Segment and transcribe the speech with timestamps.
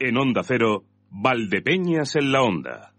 [0.00, 2.92] En Onda Cero, Valdepeñas en la Onda.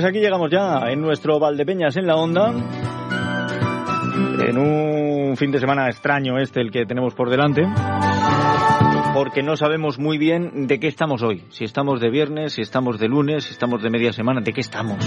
[0.00, 2.54] Pues aquí llegamos ya en nuestro Valdepeñas en la Onda.
[4.48, 7.68] En un fin de semana extraño este el que tenemos por delante.
[9.12, 11.44] Porque no sabemos muy bien de qué estamos hoy.
[11.50, 14.62] Si estamos de viernes, si estamos de lunes, si estamos de media semana, ¿de qué
[14.62, 15.04] estamos?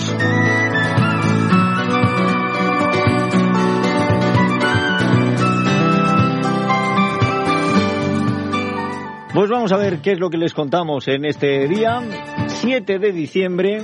[9.33, 11.99] Pues vamos a ver qué es lo que les contamos en este día,
[12.45, 13.81] 7 de diciembre.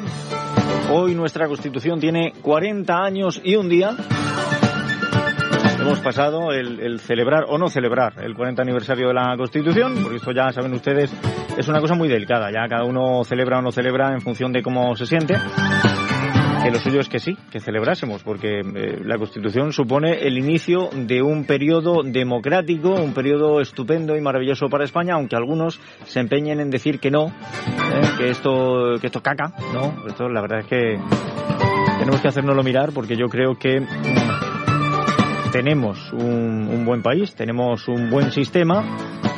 [0.92, 3.96] Hoy nuestra Constitución tiene 40 años y un día.
[5.80, 10.18] Hemos pasado el, el, celebrar o no celebrar el 40 aniversario de la Constitución, porque
[10.18, 11.14] esto ya saben ustedes
[11.58, 12.52] es una cosa muy delicada.
[12.52, 15.36] Ya cada uno celebra o no celebra en función de cómo se siente.
[16.64, 20.90] Que lo suyo es que sí, que celebrásemos, porque eh, la Constitución supone el inicio
[20.94, 26.60] de un periodo democrático, un periodo estupendo y maravilloso para España, aunque algunos se empeñen
[26.60, 27.32] en decir que no, eh,
[28.18, 31.00] que esto que esto caca, no, esto la verdad es que
[32.00, 37.88] tenemos que hacérnoslo mirar, porque yo creo que mm, tenemos un, un buen país, tenemos
[37.88, 38.84] un buen sistema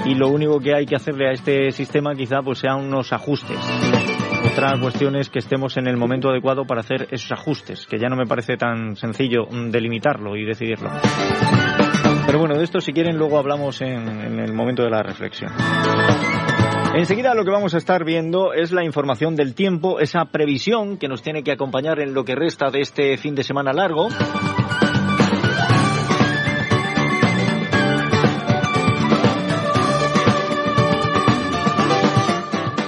[0.06, 3.60] y lo único que hay que hacerle a este sistema quizá pues sean unos ajustes.
[4.52, 8.10] Otra cuestión es que estemos en el momento adecuado para hacer esos ajustes, que ya
[8.10, 10.90] no me parece tan sencillo delimitarlo y decidirlo.
[12.26, 15.52] Pero bueno, de esto si quieren luego hablamos en, en el momento de la reflexión.
[16.94, 21.08] Enseguida lo que vamos a estar viendo es la información del tiempo, esa previsión que
[21.08, 24.10] nos tiene que acompañar en lo que resta de este fin de semana largo.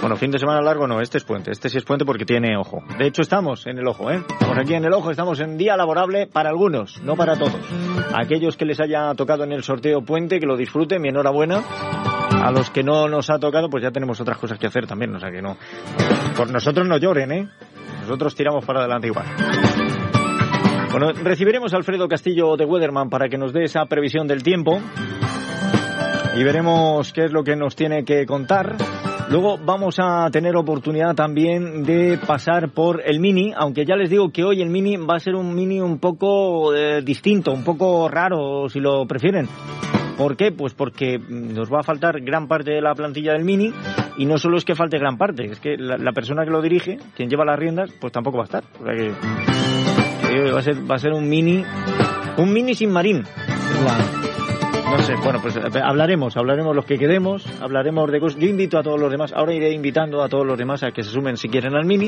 [0.03, 1.49] Bueno, fin de semana largo no, este es puente.
[1.49, 2.83] Este sí es puente porque tiene ojo.
[2.97, 4.21] De hecho, estamos en el ojo, ¿eh?
[4.29, 7.55] Estamos aquí en el ojo, estamos en día laborable para algunos, no para todos.
[8.13, 11.63] Aquellos que les haya tocado en el sorteo puente, que lo disfruten, mi enhorabuena.
[12.31, 15.15] A los que no nos ha tocado, pues ya tenemos otras cosas que hacer también,
[15.15, 15.55] o sea que no.
[16.35, 17.49] Por nosotros no lloren, ¿eh?
[18.01, 19.27] Nosotros tiramos para adelante igual.
[20.91, 24.81] Bueno, recibiremos a Alfredo Castillo de Weatherman para que nos dé esa previsión del tiempo
[26.35, 28.75] y veremos qué es lo que nos tiene que contar.
[29.29, 34.31] Luego vamos a tener oportunidad también de pasar por el Mini, aunque ya les digo
[34.31, 38.09] que hoy el Mini va a ser un Mini un poco eh, distinto, un poco
[38.09, 39.47] raro si lo prefieren.
[40.17, 40.51] ¿Por qué?
[40.51, 43.73] Pues porque nos va a faltar gran parte de la plantilla del Mini
[44.17, 46.97] y no solo es que falte gran parte, es que la, persona que lo dirige,
[47.15, 48.63] quien lleva las riendas, pues tampoco va a estar.
[48.87, 49.13] Eh,
[50.51, 51.63] va a ser un Mini,
[52.37, 53.23] un Mini sin marín.
[54.93, 58.39] No bueno, pues hablaremos, hablaremos los que quedemos, hablaremos de cosas.
[58.39, 61.01] Yo invito a todos los demás, ahora iré invitando a todos los demás a que
[61.01, 62.07] se sumen si quieren al mini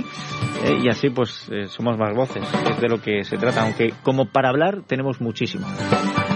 [0.63, 3.91] eh, y así pues eh, somos más voces, es de lo que se trata, aunque
[4.03, 5.66] como para hablar tenemos muchísimo.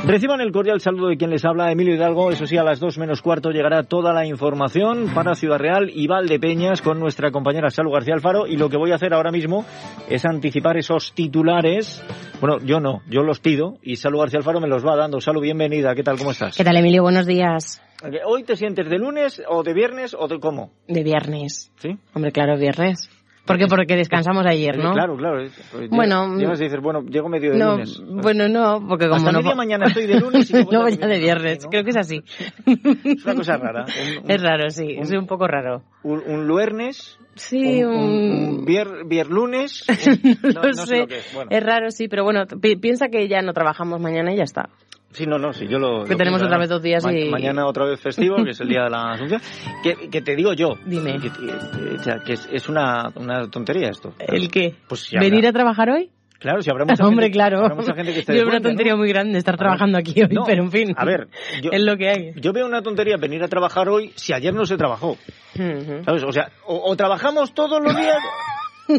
[0.06, 2.32] Reciban el cordial saludo de quien les habla, Emilio Hidalgo.
[2.32, 6.08] Eso sí, a las dos menos cuarto llegará toda la información para Ciudad Real y
[6.08, 8.48] Valdepeñas con nuestra compañera Salud García Alfaro.
[8.48, 9.66] Y lo que voy a hacer ahora mismo
[10.10, 12.02] es anticipar esos titulares.
[12.40, 15.20] Bueno, yo no, yo los pido y Salud García Alfaro me los va dando.
[15.20, 15.94] Salud, bienvenida.
[15.94, 16.18] ¿Qué tal?
[16.18, 16.56] ¿Cómo estás?
[16.56, 17.02] ¿Qué tal, Emilio?
[17.02, 17.82] Buenos días.
[18.26, 20.72] ¿Hoy te sientes de lunes o de viernes o de cómo?
[20.88, 21.70] De viernes.
[21.80, 21.98] ¿Sí?
[22.14, 23.10] Hombre, claro, viernes.
[23.50, 23.66] ¿Por qué?
[23.68, 24.94] Porque descansamos ayer, ¿no?
[24.94, 25.44] Claro, claro.
[25.90, 28.00] Bueno, llegas y dices, bueno, llego medio de no, lunes.
[28.08, 29.40] Bueno, no, porque como Hasta no...
[29.42, 31.64] media mañana estoy de lunes y luego ya de viernes.
[31.64, 31.70] ¿no?
[31.72, 32.22] Creo que es así.
[32.66, 33.86] Es una cosa rara.
[34.20, 34.96] Un- un- Es raro, sí.
[34.98, 35.82] un- Es un poco raro.
[36.04, 39.86] Un, un luernes, Sí, un, un, vier, vierlunes.
[40.44, 40.98] no, sé sé.
[41.00, 41.34] lo que es.
[41.34, 41.50] Bueno.
[41.52, 44.70] Es raro, sí, pero bueno, pi- piensa que ya no trabajamos mañana y ya está.
[45.12, 46.04] Sí, no, no, sí, yo lo...
[46.04, 48.60] Que lo tenemos otra vez dos días Ma- y- Mañana otra vez festivo, que es
[48.62, 49.42] el día de la Asunción.
[49.84, 50.76] Que, que te digo yo.
[50.86, 51.20] Dime.
[51.20, 54.14] Que, que- que es, es una, una tontería esto.
[54.20, 54.76] ¿El qué?
[54.88, 56.12] Pues si habrá- ¿Venir a trabajar hoy?
[56.40, 57.60] Claro, si habrá mucha Hombre, gente, claro.
[57.60, 59.00] habrá mucha gente que esté Yo veo una tontería ¿no?
[59.00, 60.94] muy grande estar ver, trabajando aquí hoy, no, pero en fin.
[60.96, 61.28] a ver,
[61.64, 62.32] yo- es lo que hay.
[62.40, 65.18] Yo veo una tontería venir a trabajar hoy si ayer no se trabajó.
[65.56, 66.04] Ujú.
[66.06, 66.24] ¿Sabes?
[66.24, 68.18] O sea, o, o trabajamos todos los días.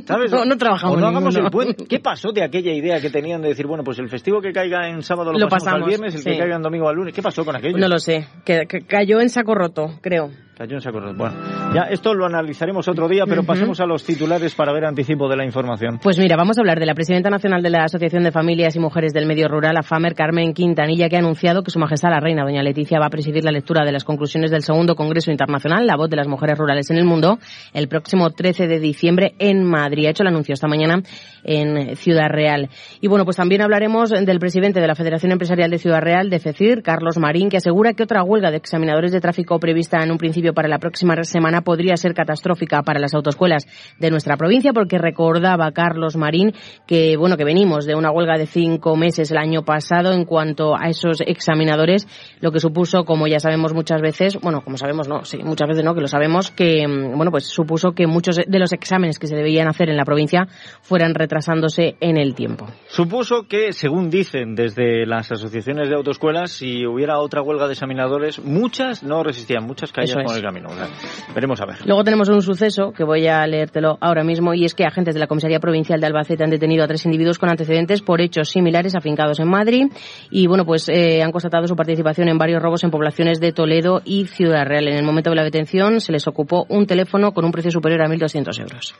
[0.06, 0.30] ¿Sabes?
[0.40, 1.46] No, no trabajamos O no hagamos ninguno.
[1.46, 1.86] el puente.
[1.86, 4.88] ¿Qué pasó de aquella idea que tenían de decir, bueno, pues el festivo que caiga
[4.88, 6.30] en sábado lo, Lo pasamos, pasamos, al viernes, el sí.
[6.30, 7.14] que caiga en domingo al lunes?
[7.14, 7.76] ¿Qué pasó con aquello?
[7.76, 8.26] No lo sé.
[8.44, 10.30] Que, que cayó en saco roto, creo.
[10.56, 11.16] Cayó en saco roto.
[11.16, 11.34] Bueno,
[11.74, 15.36] ya esto lo analizaremos otro día, pero pasemos a los titulares para ver anticipo de
[15.36, 15.98] la información.
[16.02, 18.78] Pues mira, vamos a hablar de la presidenta nacional de la Asociación de Familias y
[18.78, 22.44] Mujeres del Medio Rural, AFAMER, Carmen Quintanilla, que ha anunciado que Su Majestad la Reina,
[22.44, 25.96] Doña Leticia, va a presidir la lectura de las conclusiones del segundo Congreso Internacional, La
[25.96, 27.38] Voz de las Mujeres Rurales en el Mundo,
[27.72, 29.79] el próximo 13 de diciembre en Madrid.
[29.84, 31.02] Ha hecho el anuncio esta mañana
[31.44, 32.68] en Ciudad Real.
[33.00, 36.38] Y bueno, pues también hablaremos del presidente de la Federación Empresarial de Ciudad Real, de
[36.38, 40.18] FECIR, Carlos Marín, que asegura que otra huelga de examinadores de tráfico prevista en un
[40.18, 43.66] principio para la próxima semana podría ser catastrófica para las autoescuelas
[43.98, 46.52] de nuestra provincia, porque recordaba Carlos Marín
[46.86, 50.76] que, bueno, que venimos de una huelga de cinco meses el año pasado en cuanto
[50.76, 52.06] a esos examinadores,
[52.40, 55.84] lo que supuso, como ya sabemos muchas veces, bueno, como sabemos no, sí, muchas veces
[55.84, 59.26] no, que lo sabemos, que, mm, bueno, pues supuso que muchos de los exámenes que
[59.26, 60.46] se debían hacer en la provincia
[60.82, 62.66] fueran retrasándose en el tiempo.
[62.88, 68.38] Supuso que, según dicen desde las asociaciones de autoescuelas, si hubiera otra huelga de examinadores,
[68.38, 70.68] muchas no resistían, muchas caían por el camino.
[70.70, 70.88] O sea,
[71.34, 71.76] veremos a ver.
[71.86, 75.20] Luego tenemos un suceso que voy a leértelo ahora mismo y es que agentes de
[75.20, 78.94] la Comisaría Provincial de Albacete han detenido a tres individuos con antecedentes por hechos similares
[78.94, 79.86] afincados en Madrid
[80.30, 84.02] y bueno pues eh, han constatado su participación en varios robos en poblaciones de Toledo
[84.04, 84.88] y Ciudad Real.
[84.88, 88.02] En el momento de la detención se les ocupó un teléfono con un precio superior
[88.02, 88.94] a 1.200 euros.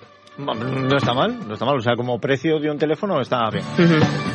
[0.45, 1.77] No está mal, no está mal.
[1.77, 3.65] O sea, como precio de un teléfono está bien.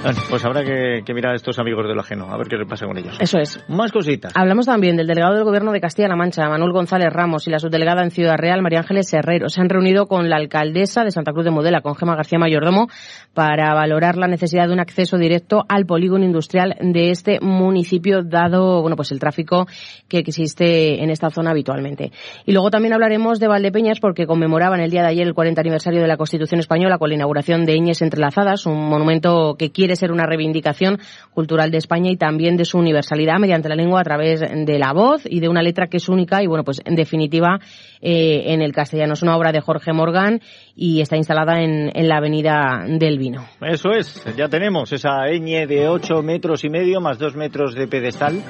[0.04, 2.86] Bueno, pues habrá que, que mirar a estos amigos del ajeno, a ver qué pasa
[2.86, 3.18] con ellos.
[3.20, 3.64] Eso es.
[3.68, 4.34] Más cositas.
[4.36, 8.04] Hablamos también del delegado del Gobierno de Castilla-La Mancha, Manuel González Ramos, y la subdelegada
[8.04, 9.50] en Ciudad Real, María Ángeles Herrero.
[9.50, 12.88] Se han reunido con la alcaldesa de Santa Cruz de Modela, con Gema García Mayordomo,
[13.34, 18.82] para valorar la necesidad de un acceso directo al polígono industrial de este municipio, dado
[18.82, 19.68] bueno pues el tráfico
[20.08, 22.12] que existe en esta zona habitualmente.
[22.46, 25.95] Y luego también hablaremos de Valdepeñas, porque conmemoraban el día de ayer el 40 aniversario
[26.02, 30.12] de la Constitución Española con la inauguración de Ñes Entrelazadas, un monumento que quiere ser
[30.12, 31.00] una reivindicación
[31.34, 34.94] cultural de España y también de su universalidad mediante la lengua a través de la
[34.94, 37.60] voz y de una letra que es única y, bueno, pues en definitiva
[38.02, 39.14] eh, en el castellano.
[39.14, 40.42] Es una obra de Jorge Morgan
[40.76, 43.46] y está instalada en, en la Avenida del Vino.
[43.62, 47.88] Eso es, ya tenemos esa ñ de 8 metros y medio más 2 metros de
[47.88, 48.42] pedestal.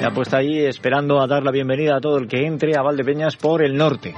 [0.00, 3.36] Ya puesta ahí esperando a dar la bienvenida a todo el que entre a Valdepeñas
[3.36, 4.14] por el norte.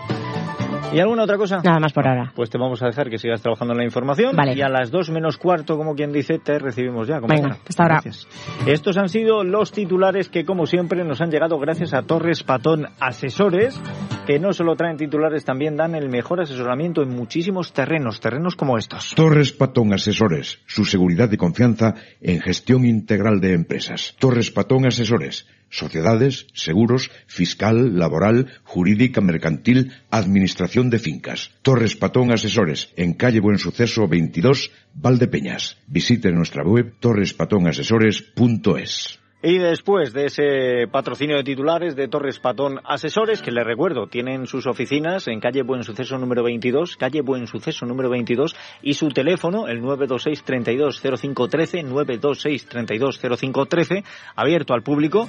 [0.92, 1.60] ¿Y alguna otra cosa?
[1.62, 2.32] Nada más por ahora.
[2.34, 4.34] Pues te vamos a dejar que sigas trabajando en la información.
[4.34, 4.54] Vale.
[4.54, 7.20] Y a las 2 menos cuarto, como quien dice, te recibimos ya.
[7.20, 8.00] Venga, hasta ahora.
[8.02, 8.26] Gracias.
[8.66, 12.86] Estos han sido los titulares que, como siempre, nos han llegado gracias a Torres Patón
[13.00, 13.78] Asesores,
[14.26, 18.78] que no solo traen titulares, también dan el mejor asesoramiento en muchísimos terrenos, terrenos como
[18.78, 19.14] estos.
[19.14, 24.16] Torres Patón Asesores, su seguridad y confianza en gestión integral de empresas.
[24.18, 31.52] Torres Patón Asesores, sociedades, seguros, fiscal, laboral, jurídica, mercantil, administración de fincas.
[31.62, 35.76] Torres Patón Asesores, en calle Buen Suceso 22, Valdepeñas.
[35.86, 39.17] Visite nuestra web torrespatonasesores.es.
[39.40, 44.48] Y después de ese patrocinio de titulares de Torres Patón Asesores, que les recuerdo, tienen
[44.48, 49.10] sus oficinas en calle Buen Suceso número 22, calle Buen Suceso número 22, y su
[49.10, 54.02] teléfono, el 926 32 0513, 926 32 0513,
[54.34, 55.28] abierto al público,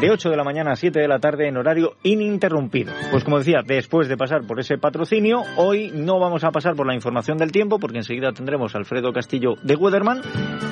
[0.00, 2.92] de 8 de la mañana a 7 de la tarde en horario ininterrumpido.
[3.10, 6.86] Pues como decía, después de pasar por ese patrocinio, hoy no vamos a pasar por
[6.86, 10.22] la información del tiempo, porque enseguida tendremos a Alfredo Castillo de Weatherman,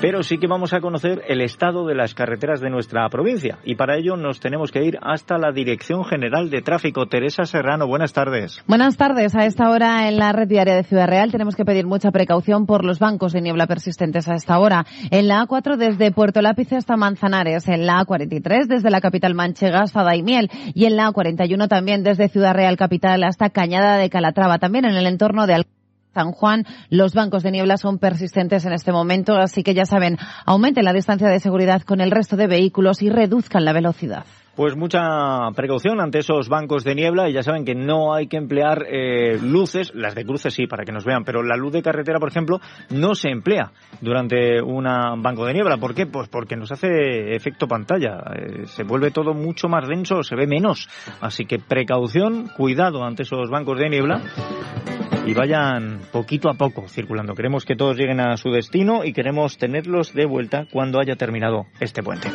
[0.01, 3.59] pero sí que vamos a conocer el estado de las carreteras de nuestra provincia.
[3.65, 7.07] Y para ello nos tenemos que ir hasta la Dirección General de Tráfico.
[7.07, 8.63] Teresa Serrano, buenas tardes.
[8.67, 9.35] Buenas tardes.
[9.35, 12.67] A esta hora en la red diaria de Ciudad Real tenemos que pedir mucha precaución
[12.67, 14.85] por los bancos de niebla persistentes a esta hora.
[15.11, 19.81] En la A4 desde Puerto Lápice hasta Manzanares, en la A43 desde la capital manchega
[19.81, 24.59] hasta Daimiel y en la A41 también desde Ciudad Real capital hasta Cañada de Calatrava,
[24.59, 25.67] también en el entorno de Al
[26.15, 30.19] San Juan, los bancos de niebla son persistentes en este momento, así que ya saben,
[30.45, 34.25] aumenten la distancia de seguridad con el resto de vehículos y reduzcan la velocidad.
[34.61, 38.37] Pues mucha precaución ante esos bancos de niebla y ya saben que no hay que
[38.37, 41.81] emplear eh, luces, las de cruces sí, para que nos vean, pero la luz de
[41.81, 45.79] carretera, por ejemplo, no se emplea durante un banco de niebla.
[45.79, 46.05] ¿Por qué?
[46.05, 50.47] Pues porque nos hace efecto pantalla, eh, se vuelve todo mucho más denso, se ve
[50.47, 50.91] menos.
[51.23, 54.21] Así que precaución, cuidado ante esos bancos de niebla
[55.25, 57.35] y vayan poquito a poco circulando.
[57.35, 61.65] Queremos que todos lleguen a su destino y queremos tenerlos de vuelta cuando haya terminado
[61.81, 62.29] este puente.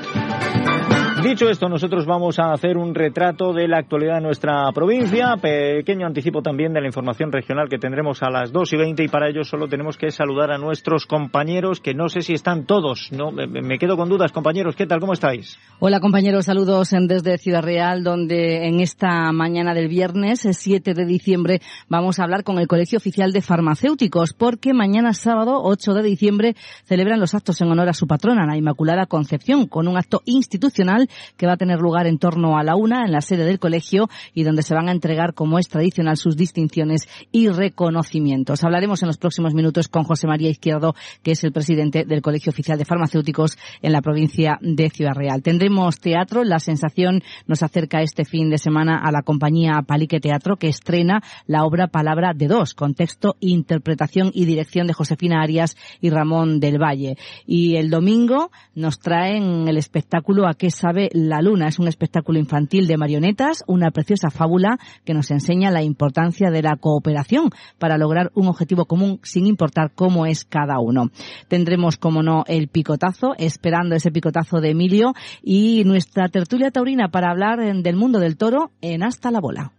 [1.25, 6.05] Dicho esto, nosotros vamos a hacer un retrato de la actualidad de nuestra provincia, pequeño
[6.05, 9.27] anticipo también de la información regional que tendremos a las 2 y 20 y para
[9.27, 13.31] ello solo tenemos que saludar a nuestros compañeros que no sé si están todos, no
[13.31, 14.99] me quedo con dudas, compañeros, ¿qué tal?
[14.99, 15.57] ¿Cómo estáis?
[15.79, 21.59] Hola compañeros, saludos desde Ciudad Real, donde en esta mañana del viernes 7 de diciembre
[21.89, 26.55] vamos a hablar con el Colegio Oficial de Farmacéuticos, porque mañana sábado 8 de diciembre
[26.83, 31.09] celebran los actos en honor a su patrona, la Inmaculada Concepción, con un acto institucional
[31.37, 34.09] que va a tener lugar en torno a la una en la sede del colegio
[34.33, 38.63] y donde se van a entregar, como es tradicional, sus distinciones y reconocimientos.
[38.63, 42.51] Hablaremos en los próximos minutos con José María Izquierdo, que es el presidente del Colegio
[42.51, 45.41] Oficial de Farmacéuticos en la provincia de Ciudad Real.
[45.41, 50.57] Tendremos teatro, la sensación nos acerca este fin de semana a la compañía Palique Teatro,
[50.57, 55.75] que estrena la obra Palabra de Dos, con texto, interpretación y dirección de Josefina Arias
[56.01, 57.17] y Ramón del Valle.
[57.45, 61.67] Y el domingo nos traen el espectáculo A qué sabe la luna.
[61.67, 66.61] Es un espectáculo infantil de marionetas, una preciosa fábula que nos enseña la importancia de
[66.61, 71.11] la cooperación para lograr un objetivo común sin importar cómo es cada uno.
[71.47, 77.29] Tendremos, como no, el picotazo, esperando ese picotazo de Emilio y nuestra tertulia taurina para
[77.29, 79.71] hablar del mundo del toro en Hasta la Bola.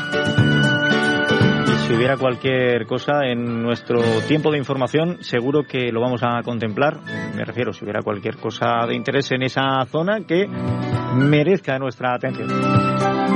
[1.92, 6.96] si hubiera cualquier cosa en nuestro tiempo de información, seguro que lo vamos a contemplar.
[7.36, 12.48] Me refiero, si hubiera cualquier cosa de interés en esa zona que merezca nuestra atención.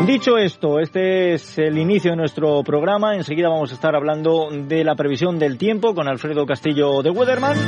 [0.07, 3.15] Dicho esto, este es el inicio de nuestro programa.
[3.15, 7.59] Enseguida vamos a estar hablando de la previsión del tiempo con Alfredo Castillo de Weatherman.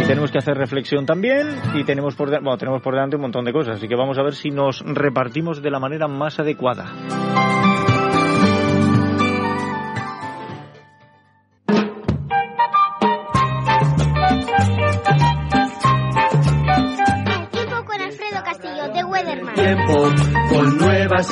[0.00, 3.44] Y tenemos que hacer reflexión también y tenemos por, bueno, tenemos por delante un montón
[3.44, 6.92] de cosas, así que vamos a ver si nos repartimos de la manera más adecuada.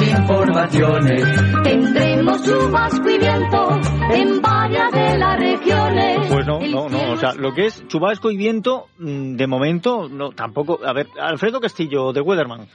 [0.00, 1.22] Informaciones.
[1.64, 3.68] Tendremos chubasco y viento
[4.12, 6.26] en varias de las regiones.
[6.28, 10.08] Pues no, no, no, o sea, lo que es chubasco y viento, mm, de momento,
[10.08, 10.80] no, tampoco.
[10.84, 12.66] A ver, Alfredo Castillo, de Weatherman.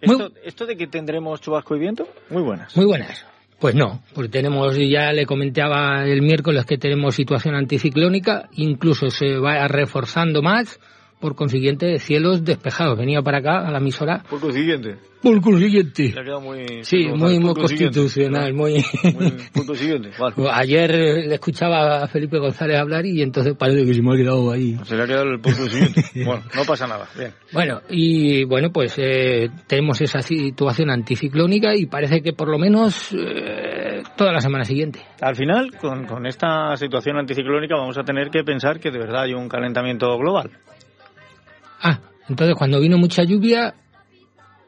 [0.00, 2.76] Esto, esto de que tendremos chubasco y viento, muy buenas.
[2.76, 3.24] Muy buenas.
[3.60, 9.38] Pues no, porque tenemos, ya le comentaba el miércoles que tenemos situación anticiclónica, incluso se
[9.38, 10.80] va reforzando más
[11.22, 12.98] por consiguiente, cielos despejados.
[12.98, 14.24] Venía para acá a la emisora.
[14.28, 14.96] Por consiguiente.
[15.22, 16.12] Por consiguiente.
[16.18, 16.82] Ha muy...
[16.82, 18.84] Sí, muy, muy constitucional, muy...
[19.54, 20.34] por consiguiente, vale.
[20.52, 24.50] Ayer le escuchaba a Felipe González hablar y entonces parece que se me ha quedado
[24.50, 24.76] ahí.
[24.84, 26.02] Se le ha quedado el por consiguiente.
[26.26, 27.32] bueno, no pasa nada, bien.
[27.52, 33.12] Bueno, y bueno, pues eh, tenemos esa situación anticiclónica y parece que por lo menos
[33.12, 35.02] eh, toda la semana siguiente.
[35.20, 39.22] Al final, con, con esta situación anticiclónica vamos a tener que pensar que de verdad
[39.22, 40.50] hay un calentamiento global.
[41.82, 41.98] Ah,
[42.28, 43.74] entonces cuando vino mucha lluvia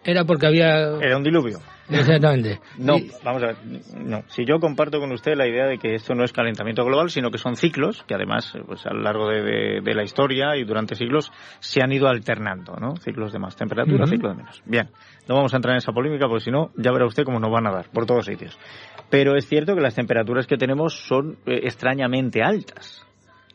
[0.04, 0.98] era porque había...
[1.00, 1.60] Era un diluvio.
[1.88, 2.60] Exactamente.
[2.78, 3.56] No, vamos a ver,
[3.98, 4.22] no.
[4.28, 7.30] Si yo comparto con usted la idea de que esto no es calentamiento global, sino
[7.30, 11.30] que son ciclos que además, pues a lo largo de, la historia y durante siglos
[11.60, 12.96] se han ido alternando, ¿no?
[12.96, 14.62] Ciclos de más temperatura, ciclos de menos.
[14.64, 14.88] Bien,
[15.28, 17.50] no vamos a entrar en esa polémica porque si no, ya verá usted cómo nos
[17.50, 18.58] van a dar por todos sitios.
[19.10, 23.04] Pero es cierto que las temperaturas que tenemos son eh, extrañamente altas.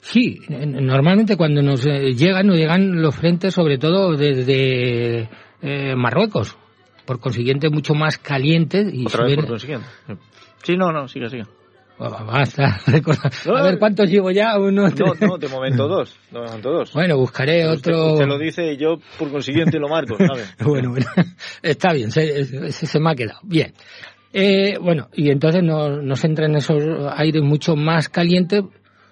[0.01, 5.29] Sí, normalmente cuando nos eh, llegan, nos llegan los frentes sobre todo desde
[5.62, 6.58] eh, Marruecos,
[7.06, 8.94] por consiguiente mucho más calientes.
[8.94, 9.88] Y Otra vez por consiguiente.
[10.63, 11.48] Sí, no, no, siga, siga.
[12.00, 12.79] Basta.
[12.88, 14.58] A ver, ¿cuántos llevo ya?
[14.58, 16.18] Uno, no, no, de momento dos.
[16.32, 16.94] De momento dos.
[16.94, 18.13] Bueno, buscaré otro...
[18.13, 20.56] Usted, lo dice y yo, por consiguiente, lo marco, ¿sabes?
[20.65, 21.06] bueno, bueno.
[21.62, 23.39] Está bien, se, se, me ha quedado.
[23.44, 23.74] Bien.
[24.32, 26.82] Eh, bueno, y entonces nos, nos entran esos
[27.18, 28.63] aires mucho más calientes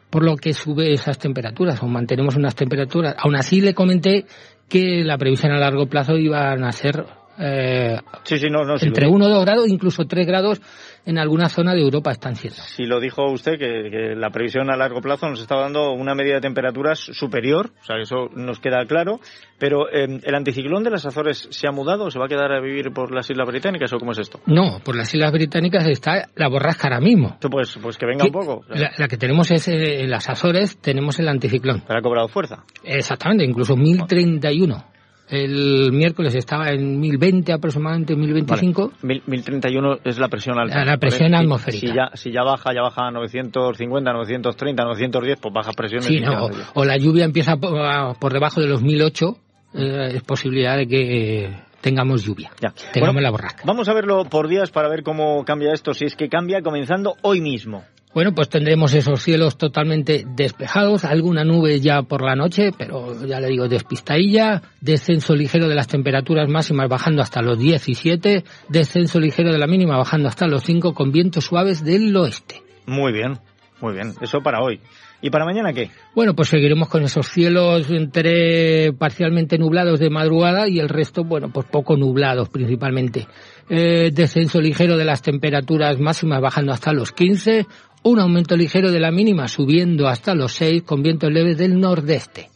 [0.09, 3.15] por lo que sube esas temperaturas o mantenemos unas temperaturas.
[3.17, 4.25] Aún así le comenté
[4.69, 7.05] que la previsión a largo plazo iban a ser
[7.39, 10.61] eh, sí, sí, no, no, entre 1 o 2 grados, incluso 3 grados
[11.05, 12.59] en alguna zona de Europa están siendo.
[12.61, 16.35] Si lo dijo usted, que, la previsión a largo plazo nos estaba dando una media
[16.35, 19.19] de temperaturas superior, o sea, eso nos queda claro,
[19.57, 22.51] pero eh, ¿el anticiclón de las Azores se ha mudado o se va a quedar
[22.51, 24.41] a vivir por las Islas Británicas o cómo es esto?
[24.47, 27.37] No, por las Islas Británicas está la borrasca ahora mismo.
[27.49, 28.65] Pues, pues que venga un poco.
[28.67, 31.83] La, que tenemos es eh, en las Azores, tenemos el anticiclón.
[31.87, 32.63] ¿Pero ha cobrado fuerza?
[32.83, 34.96] Exactamente, incluso 1031.
[35.29, 38.93] El miércoles estaba en 1020 aproximadamente, 1025.
[39.01, 39.21] Vale.
[39.25, 40.85] 1031 es la presión alta.
[40.85, 41.87] La presión atmosférica.
[41.87, 46.01] Si ya, si ya baja, ya baja a 950, 930, 910, pues baja presión.
[46.03, 49.37] Sí, no, o, la lluvia empieza por, debajo de los 1008,
[49.73, 52.73] eh, es posibilidad de que tengamos lluvia, ya.
[52.93, 53.63] tengamos la borrasca.
[53.65, 57.15] Vamos a verlo por días para ver cómo cambia esto, si es que cambia comenzando
[57.21, 57.83] hoy mismo.
[58.17, 63.39] Bueno, pues tendremos esos cielos totalmente despejados, alguna nube ya por la noche, pero ya
[63.39, 69.51] le digo, despistadilla, descenso ligero de las temperaturas máximas bajando hasta los 17, descenso ligero
[69.51, 72.63] de la mínima bajando hasta los 5 con vientos suaves del oeste.
[72.87, 73.37] Muy bien,
[73.81, 74.81] muy bien, eso para hoy.
[75.21, 75.89] ¿Y para mañana qué?
[76.13, 81.49] Bueno, pues seguiremos con esos cielos entre parcialmente nublados de madrugada y el resto, bueno,
[81.51, 83.27] pues poco nublados principalmente.
[83.69, 87.65] Eh, descenso ligero de las temperaturas máximas bajando hasta los 15,
[88.07, 92.49] un aumento ligero de la mínima subiendo hasta los 6 con vientos leves del nordeste.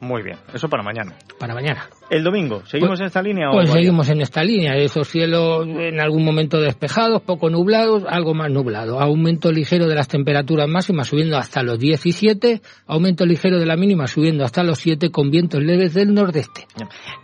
[0.00, 1.14] Muy bien, eso para mañana.
[1.38, 1.88] Para mañana.
[2.10, 2.62] ¿El domingo?
[2.66, 3.48] ¿Seguimos pues, en esta línea?
[3.50, 4.76] Pues seguimos en esta línea.
[4.76, 9.00] Esos cielos en algún momento despejados, poco nublados, algo más nublado.
[9.00, 12.60] Aumento ligero de las temperaturas máximas subiendo hasta los 17.
[12.86, 16.66] Aumento ligero de la mínima subiendo hasta los 7 con vientos leves del nordeste.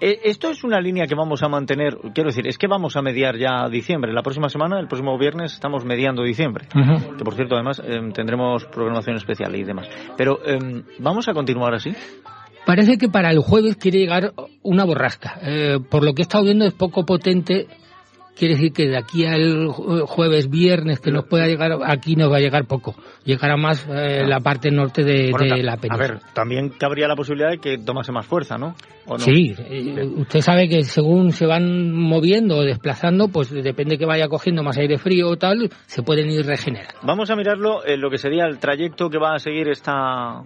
[0.01, 1.99] Eh, esto es una línea que vamos a mantener.
[2.15, 4.13] Quiero decir, es que vamos a mediar ya diciembre.
[4.13, 6.67] La próxima semana, el próximo viernes, estamos mediando diciembre.
[6.73, 9.89] Que por cierto, además, em, tendremos programación especial y demás.
[10.17, 11.95] Pero, em, ¿vamos a continuar así?
[12.67, 15.39] Parece que para el jueves quiere llegar una borrasca.
[15.43, 17.67] Eh, por lo que he estado viendo es poco potente.
[18.37, 22.37] Quiere decir que de aquí al jueves, viernes, que nos pueda llegar, aquí nos va
[22.37, 22.95] a llegar poco.
[23.25, 25.31] Llegará más eh, la parte norte de,
[25.63, 25.93] la península.
[25.93, 28.75] A ver, también cabría la posibilidad de que tomase más fuerza, ¿no?
[29.19, 34.29] Sí, eh, usted sabe que según se van moviendo o desplazando, pues depende que vaya
[34.29, 36.99] cogiendo más aire frío o tal, se pueden ir regenerando.
[37.03, 40.45] Vamos a mirarlo en lo que sería el trayecto que va a seguir esta,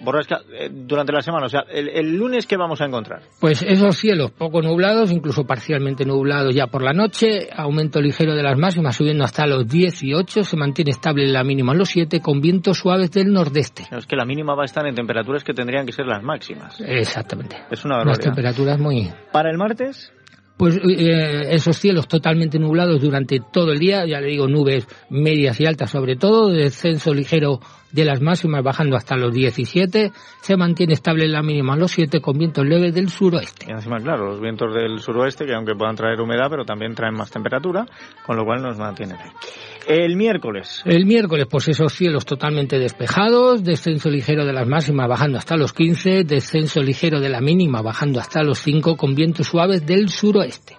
[0.00, 1.46] borrasca eh, durante la semana.
[1.46, 3.22] O sea, el, lunes, ¿qué vamos a encontrar?
[3.40, 8.42] Pues esos cielos poco nublados, incluso parcialmente nublados ya por la noche, aumento ligero de
[8.42, 12.40] las máximas subiendo hasta los 18, se mantiene estable la mínima en los 7 con
[12.40, 13.84] vientos suaves del nordeste.
[13.90, 16.80] Es que la mínima va a estar en temperaturas que tendrían que ser las máximas.
[16.80, 17.56] Exactamente.
[17.70, 18.24] Es una barbaridad.
[18.24, 19.10] Las temperaturas muy...
[19.32, 20.12] ¿Para el martes?
[20.56, 25.60] Pues eh, esos cielos totalmente nublados durante todo el día, ya le digo, nubes medias
[25.60, 27.60] y altas sobre todo, descenso ligero
[27.96, 32.36] de las máximas bajando hasta los 17, se mantiene estable la mínima los 7 con
[32.36, 33.66] vientos leves del suroeste.
[33.68, 37.14] Y encima, claro, los vientos del suroeste que aunque puedan traer humedad, pero también traen
[37.14, 37.86] más temperatura,
[38.26, 39.30] con lo cual nos mantienen ahí.
[39.88, 40.82] El miércoles.
[40.84, 45.72] El miércoles, pues esos cielos totalmente despejados, descenso ligero de las máximas bajando hasta los
[45.72, 50.76] 15, descenso ligero de la mínima bajando hasta los 5 con vientos suaves del suroeste.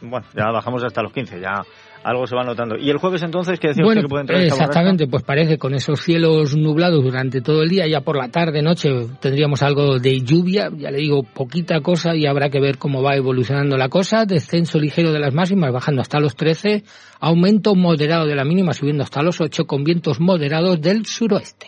[0.00, 1.64] Bueno, ya bajamos hasta los 15, ya
[2.08, 2.76] algo se va notando.
[2.76, 6.56] ¿Y el jueves entonces qué bueno, que puede entrar Exactamente, pues parece con esos cielos
[6.56, 8.90] nublados durante todo el día, ya por la tarde, noche
[9.20, 13.16] tendríamos algo de lluvia, ya le digo, poquita cosa y habrá que ver cómo va
[13.16, 14.24] evolucionando la cosa.
[14.24, 16.82] Descenso ligero de las máximas bajando hasta los 13,
[17.20, 21.66] aumento moderado de la mínima subiendo hasta los 8 con vientos moderados del suroeste.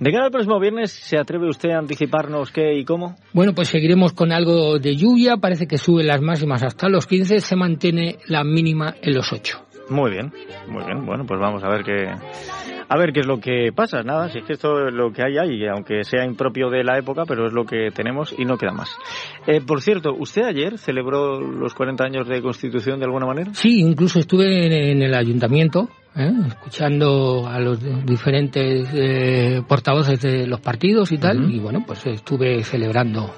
[0.00, 3.16] De cara al próximo viernes, ¿se atreve usted a anticiparnos qué y cómo?
[3.34, 7.40] Bueno, pues seguiremos con algo de lluvia, parece que suben las máximas hasta los 15,
[7.40, 9.58] se mantiene la mínima en los 8.
[9.90, 10.32] Muy bien,
[10.68, 11.04] muy bien.
[11.04, 12.06] Bueno, pues vamos a ver qué,
[12.88, 14.02] a ver qué es lo que pasa.
[14.02, 16.96] Nada, si es que esto es lo que hay ahí, aunque sea impropio de la
[16.96, 18.96] época, pero es lo que tenemos y no queda más.
[19.46, 23.52] Eh, por cierto, ¿usted ayer celebró los 40 años de Constitución de alguna manera?
[23.52, 26.32] Sí, incluso estuve en el ayuntamiento ¿eh?
[26.46, 32.62] escuchando a los diferentes eh, portavoces de los partidos y tal, y bueno, pues estuve
[32.62, 33.34] celebrando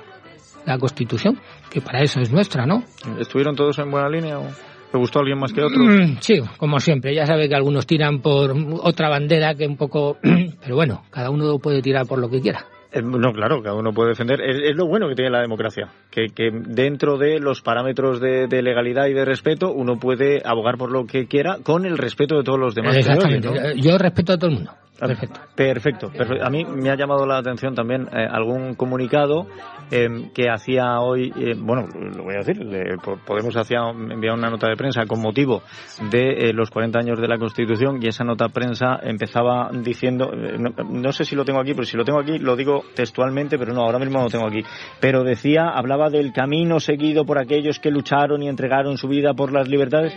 [0.66, 1.38] la Constitución,
[1.70, 2.82] que para eso es nuestra, ¿no?
[3.18, 4.46] ¿Estuvieron todos en buena línea o
[4.90, 5.82] te gustó alguien más que otro?
[5.82, 10.18] Mm, sí, como siempre, ya sabe que algunos tiran por otra bandera que un poco,
[10.60, 12.66] pero bueno, cada uno puede tirar por lo que quiera.
[12.92, 14.40] Eh, no, claro, cada uno puede defender.
[14.40, 18.62] Es, lo bueno que tiene la democracia, que, que dentro de los parámetros de, de,
[18.62, 22.44] legalidad y de respeto uno puede abogar por lo que quiera con el respeto de
[22.44, 22.96] todos los demás.
[22.96, 23.48] Exactamente.
[23.76, 24.72] Yo respeto a todo el mundo.
[25.06, 25.40] Perfecto.
[25.56, 26.12] Perfecto,
[26.44, 29.48] A mí me ha llamado la atención también eh, algún comunicado
[29.90, 34.48] eh, que hacía hoy, eh, bueno, lo voy a decir, le, Podemos hacía enviar una
[34.48, 35.62] nota de prensa con motivo
[36.10, 40.70] de los 40 años de la Constitución y esa nota de prensa empezaba diciendo, no,
[40.84, 43.72] no, sé si lo tengo aquí, pero si lo tengo aquí lo digo textualmente, pero
[43.72, 44.62] no, ahora mismo no lo tengo aquí.
[45.00, 49.52] Pero decía, hablaba del camino seguido por aquellos que lucharon y entregaron su vida por
[49.52, 50.16] las libertades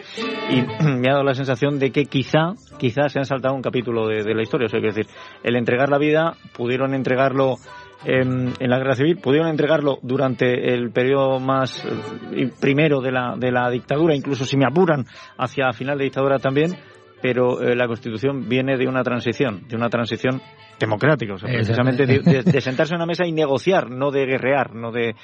[0.49, 4.07] y me ha dado la sensación de que quizá, quizá se han saltado un capítulo
[4.07, 5.07] de, de la historia es decir,
[5.43, 7.57] el entregar la vida, pudieron entregarlo
[8.03, 13.35] en, en, la guerra civil, pudieron entregarlo durante el periodo más eh, primero de la,
[13.37, 15.05] de la dictadura, incluso si me apuran
[15.37, 16.75] hacia final de dictadura también,
[17.21, 20.41] pero eh, la Constitución viene de una transición, de una transición
[20.79, 24.25] democrática, o sea, precisamente de, de, de, sentarse en una mesa y negociar, no de
[24.25, 25.15] guerrear, no de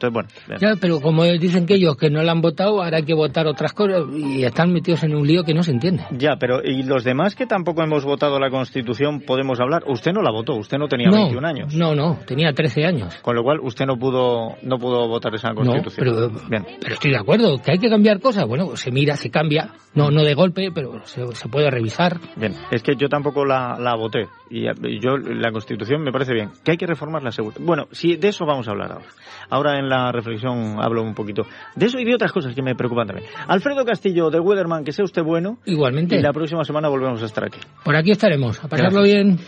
[0.00, 0.58] entonces, bueno.
[0.60, 3.46] Ya, pero como dicen que ellos que no la han votado, ahora hay que votar
[3.46, 6.04] otras cosas y están metidos en un lío que no se entiende.
[6.12, 9.82] Ya, pero ¿y los demás que tampoco hemos votado la Constitución podemos hablar?
[9.86, 11.74] Usted no la votó, usted no tenía 21 años.
[11.74, 13.14] No, no, tenía 13 años.
[13.16, 16.06] Con lo cual usted no pudo no pudo votar esa Constitución.
[16.06, 16.64] No, pero, Bien.
[16.80, 18.46] pero estoy de acuerdo, que hay que cambiar cosas.
[18.46, 22.18] Bueno, se mira, se cambia, no no de golpe, pero se, se puede revisar.
[22.36, 26.50] Bien, es que yo tampoco la, la voté y yo la Constitución me parece bien,
[26.64, 27.60] que hay que reformar la seguridad.
[27.62, 29.06] Bueno, sí, de eso vamos a hablar ahora.
[29.48, 31.42] Ahora en la reflexión hablo un poquito
[31.76, 33.28] de eso y de otras cosas que me preocupan también.
[33.46, 35.58] Alfredo Castillo, de Weatherman, que sea usted bueno.
[35.66, 36.16] Igualmente.
[36.16, 37.60] Y la próxima semana volvemos a estar aquí.
[37.84, 39.38] Por aquí estaremos, a pasarlo bien.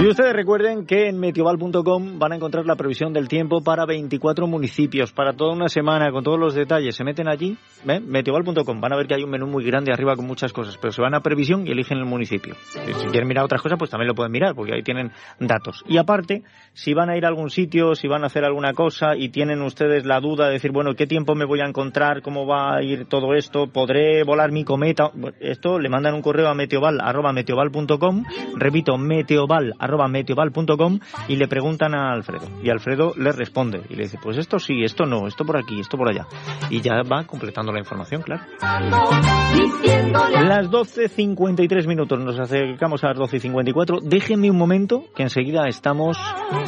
[0.00, 4.48] Y ustedes recuerden que en metioval.com van a encontrar la previsión del tiempo para 24
[4.48, 6.96] municipios, para toda una semana, con todos los detalles.
[6.96, 8.00] Se meten allí, ¿eh?
[8.00, 10.92] metioval.com, van a ver que hay un menú muy grande arriba con muchas cosas, pero
[10.92, 12.54] se van a previsión y eligen el municipio.
[12.56, 15.84] Si quieren mirar otras cosas, pues también lo pueden mirar, porque ahí tienen datos.
[15.86, 19.14] Y aparte, si van a ir a algún sitio, si van a hacer alguna cosa
[19.16, 22.22] y tienen ustedes la duda de decir, bueno, ¿qué tiempo me voy a encontrar?
[22.22, 23.68] ¿Cómo va a ir todo esto?
[23.68, 25.12] ¿Podré volar mi cometa?
[25.38, 27.00] Esto le mandan un correo a meteoval,
[27.34, 28.24] meteoval.com,
[28.56, 32.46] repito, meteoval, arroba meteoval.com y le preguntan a Alfredo.
[32.62, 35.80] Y Alfredo le responde y le dice, pues esto sí, esto no, esto por aquí,
[35.80, 36.26] esto por allá.
[36.70, 38.44] Y ya va completando la información, claro.
[38.60, 44.00] Las 12.53 minutos, nos acercamos a las 12.54.
[44.02, 46.16] Déjenme un momento que enseguida estamos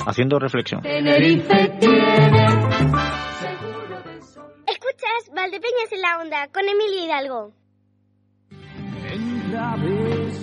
[0.07, 0.83] haciendo reflexión.
[0.85, 1.71] Escuchas
[5.35, 7.53] Valdepeñas en la onda con Emilio Hidalgo.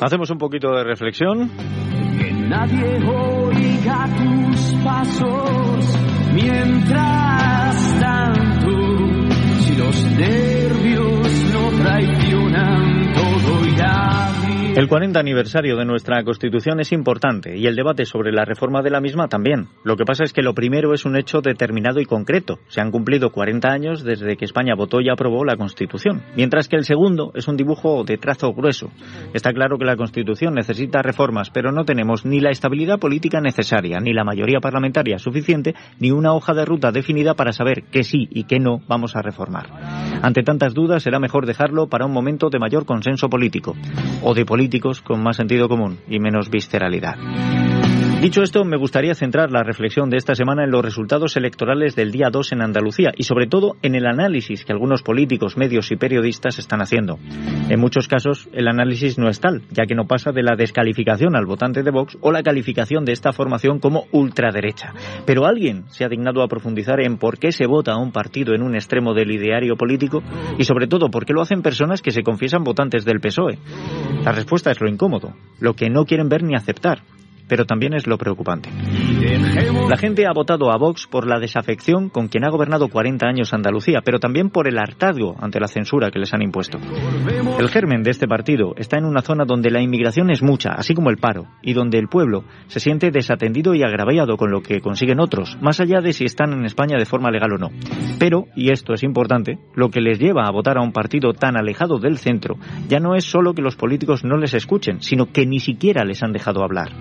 [0.02, 1.50] Hacemos un poquito de reflexión.
[2.52, 5.86] Nadie oiga tus pasos
[6.34, 8.72] mientras tanto,
[9.62, 14.31] si los nervios no traicionan, todo irá.
[14.74, 18.90] El 40 aniversario de nuestra Constitución es importante y el debate sobre la reforma de
[18.90, 19.68] la misma también.
[19.84, 22.58] Lo que pasa es que lo primero es un hecho determinado y concreto.
[22.70, 26.78] Se han cumplido 40 años desde que España votó y aprobó la Constitución, mientras que
[26.78, 28.90] el segundo es un dibujo de trazo grueso.
[29.34, 34.00] Está claro que la Constitución necesita reformas, pero no tenemos ni la estabilidad política necesaria,
[34.00, 38.30] ni la mayoría parlamentaria suficiente, ni una hoja de ruta definida para saber qué sí
[38.32, 39.68] y qué no vamos a reformar.
[40.22, 43.76] Ante tantas dudas será mejor dejarlo para un momento de mayor consenso político
[44.24, 47.16] o de políticos con más sentido común y menos visceralidad.
[48.22, 52.12] Dicho esto, me gustaría centrar la reflexión de esta semana en los resultados electorales del
[52.12, 55.96] día 2 en Andalucía y sobre todo en el análisis que algunos políticos, medios y
[55.96, 57.18] periodistas están haciendo.
[57.68, 61.36] En muchos casos el análisis no es tal, ya que no pasa de la descalificación
[61.36, 64.94] al votante de Vox o la calificación de esta formación como ultraderecha.
[65.26, 68.54] Pero alguien se ha dignado a profundizar en por qué se vota a un partido
[68.54, 70.22] en un extremo del ideario político
[70.60, 73.58] y sobre todo por qué lo hacen personas que se confiesan votantes del PSOE.
[74.24, 77.00] La respuesta es lo incómodo, lo que no quieren ver ni aceptar
[77.52, 78.70] pero también es lo preocupante.
[79.90, 83.54] La gente ha votado a Vox por la desafección con quien ha gobernado 40 años
[83.54, 86.78] Andalucía, pero también por el hartazgo ante la censura que les han impuesto.
[87.60, 90.94] El germen de este partido está en una zona donde la inmigración es mucha, así
[90.94, 94.80] como el paro, y donde el pueblo se siente desatendido y agraviado con lo que
[94.80, 97.70] consiguen otros, más allá de si están en España de forma legal o no.
[98.18, 101.58] Pero, y esto es importante, lo que les lleva a votar a un partido tan
[101.58, 102.56] alejado del centro
[102.88, 106.24] ya no es solo que los políticos no les escuchen, sino que ni siquiera les
[106.24, 106.92] han dejado hablar.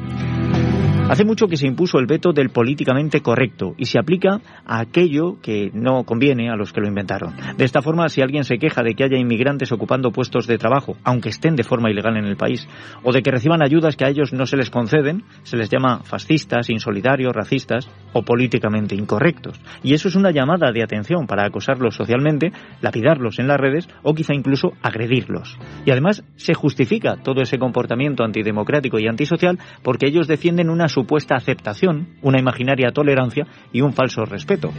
[1.10, 5.40] Hace mucho que se impuso el veto del políticamente correcto y se aplica a aquello
[5.42, 7.34] que no conviene a los que lo inventaron.
[7.56, 10.94] De esta forma, si alguien se queja de que haya inmigrantes ocupando puestos de trabajo,
[11.02, 12.64] aunque estén de forma ilegal en el país,
[13.02, 15.98] o de que reciban ayudas que a ellos no se les conceden, se les llama
[16.04, 19.60] fascistas, insolidarios, racistas o políticamente incorrectos.
[19.82, 24.14] Y eso es una llamada de atención para acosarlos socialmente, lapidarlos en las redes o
[24.14, 25.58] quizá incluso agredirlos.
[25.84, 31.34] Y además se justifica todo ese comportamiento antidemocrático y antisocial porque ellos defienden una supuesta
[31.34, 34.70] aceptación, una imaginaria tolerancia y un falso respeto.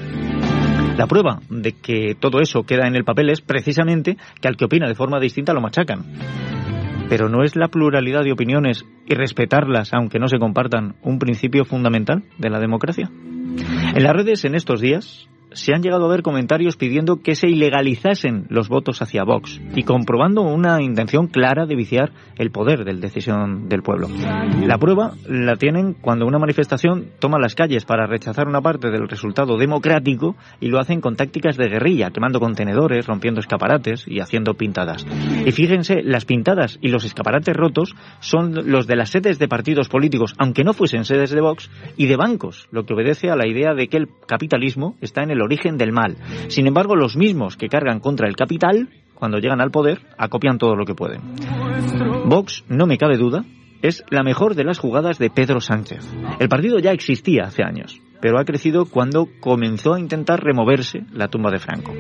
[0.96, 4.66] La prueba de que todo eso queda en el papel es precisamente que al que
[4.66, 6.04] opina de forma distinta lo machacan.
[7.10, 11.66] Pero ¿no es la pluralidad de opiniones y respetarlas, aunque no se compartan, un principio
[11.66, 13.10] fundamental de la democracia?
[13.10, 17.48] En las redes en estos días se han llegado a ver comentarios pidiendo que se
[17.48, 22.94] ilegalizasen los votos hacia Vox y comprobando una intención clara de viciar el poder de
[22.94, 24.08] decisión del pueblo.
[24.66, 29.08] La prueba la tienen cuando una manifestación toma las calles para rechazar una parte del
[29.08, 34.54] resultado democrático y lo hacen con tácticas de guerrilla, quemando contenedores, rompiendo escaparates y haciendo
[34.54, 35.06] pintadas.
[35.46, 39.90] Y fíjense, las pintadas y los escaparates rotos son los de las sedes de partidos
[39.90, 43.48] políticos, aunque no fuesen sedes de Vox, y de bancos, lo que obedece a la
[43.48, 46.18] idea de que el capitalismo está en el origen del mal.
[46.48, 50.76] Sin embargo, los mismos que cargan contra el capital, cuando llegan al poder, acopian todo
[50.76, 51.22] lo que pueden.
[52.26, 53.44] Vox, no me cabe duda,
[53.82, 56.08] es la mejor de las jugadas de Pedro Sánchez.
[56.40, 61.28] El partido ya existía hace años, pero ha crecido cuando comenzó a intentar removerse la
[61.28, 61.94] tumba de Franco.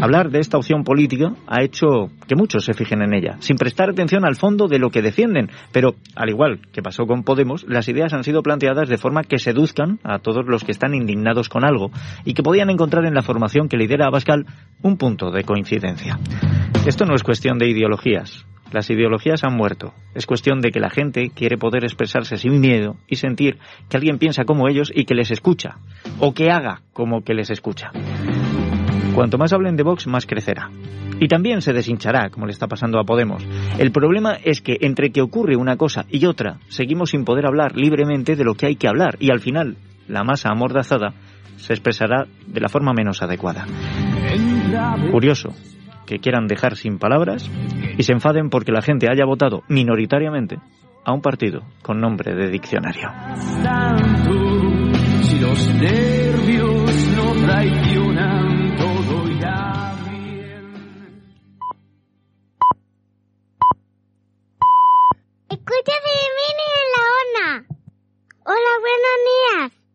[0.00, 3.90] Hablar de esta opción política ha hecho que muchos se fijen en ella, sin prestar
[3.90, 7.88] atención al fondo de lo que defienden, pero al igual que pasó con Podemos, las
[7.88, 11.64] ideas han sido planteadas de forma que seduzcan a todos los que están indignados con
[11.64, 11.90] algo
[12.24, 14.44] y que podían encontrar en la formación que lidera Abascal
[14.82, 16.18] un punto de coincidencia.
[16.86, 19.94] Esto no es cuestión de ideologías, las ideologías han muerto.
[20.14, 24.18] Es cuestión de que la gente quiere poder expresarse sin miedo y sentir que alguien
[24.18, 25.78] piensa como ellos y que les escucha.
[26.18, 27.90] O que haga como que les escucha.
[29.14, 30.70] Cuanto más hablen de Vox, más crecerá.
[31.18, 33.42] Y también se deshinchará, como le está pasando a Podemos.
[33.78, 37.76] El problema es que entre que ocurre una cosa y otra, seguimos sin poder hablar
[37.76, 39.16] libremente de lo que hay que hablar.
[39.18, 41.14] Y al final, la masa amordazada
[41.56, 43.66] se expresará de la forma menos adecuada.
[45.10, 45.54] Curioso
[46.06, 47.50] que quieran dejar sin palabras
[47.98, 50.58] y se enfaden porque la gente haya votado minoritariamente
[51.04, 53.08] a un partido con nombre de diccionario.
[55.22, 60.72] Si los nervios no traicionan, todo irá bien.
[65.50, 67.66] Escucha de Mini en la ONA.
[68.44, 69.86] Hola, buenos días.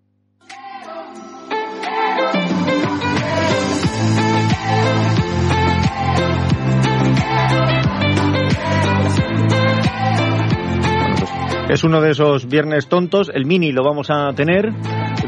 [11.71, 13.31] Es uno de esos viernes tontos.
[13.33, 14.73] El mini lo vamos a tener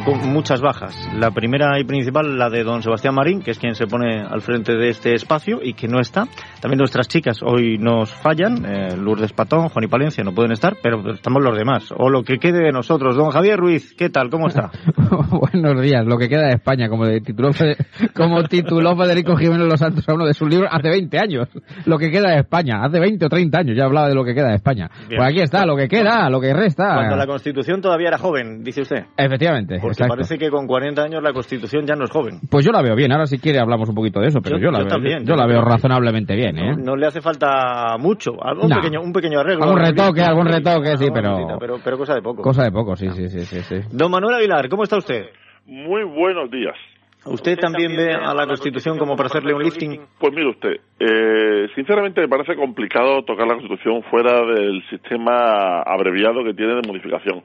[0.06, 0.96] con muchas bajas.
[1.18, 4.42] La primera y principal, la de don Sebastián Marín, que es quien se pone al
[4.42, 6.28] frente de este espacio y que no está.
[6.60, 8.66] También nuestras chicas hoy nos fallan.
[8.66, 11.94] Eh, Lourdes Patón, Juan y Palencia no pueden estar, pero estamos los demás.
[11.98, 13.16] O lo que quede de nosotros.
[13.16, 14.30] Don Javier Ruiz, ¿qué tal?
[14.30, 14.72] ¿Cómo está?
[15.30, 17.52] Buenos días, lo que queda de España, como, de tituló,
[18.14, 21.48] como tituló Federico Jiménez Los Santos a uno de sus libros hace 20 años.
[21.86, 24.34] Lo que queda de España, hace 20 o 30 años ya hablaba de lo que
[24.34, 24.90] queda de España.
[25.08, 25.18] Bien.
[25.18, 26.96] Pues aquí está, lo que queda, lo que resta.
[26.96, 29.06] Cuando la Constitución todavía era joven, dice usted.
[29.18, 30.16] Efectivamente, Porque exacto.
[30.16, 32.40] parece que con 40 años la Constitución ya no es joven.
[32.50, 34.66] Pues yo la veo bien, ahora si quiere hablamos un poquito de eso, pero Yo-
[34.66, 36.76] yo, la yo veo, también, yo yo la veo razonablemente bien, ¿eh?
[36.78, 38.32] No le hace falta mucho.
[38.44, 38.76] Algo, un, No.
[38.78, 39.64] pequeño, un pequeño arreglo.
[39.64, 41.78] Algún retoque, algún retoque, sí, pero- cosita, pero...
[41.84, 42.42] Pero cosa de poco.
[42.42, 43.76] Cosa de poco, sí, sí, sí, sí, sí.
[43.92, 45.26] Don Manuel Aguilar, ¿cómo está usted?
[45.66, 46.76] Muy buenos días.
[47.26, 49.98] ¿Usted también ve a la Constitución como para hacerle un lifting?
[50.20, 56.44] Pues mire usted, eh, sinceramente me parece complicado tocar la Constitución fuera del sistema abreviado
[56.44, 57.42] que tiene de modificación.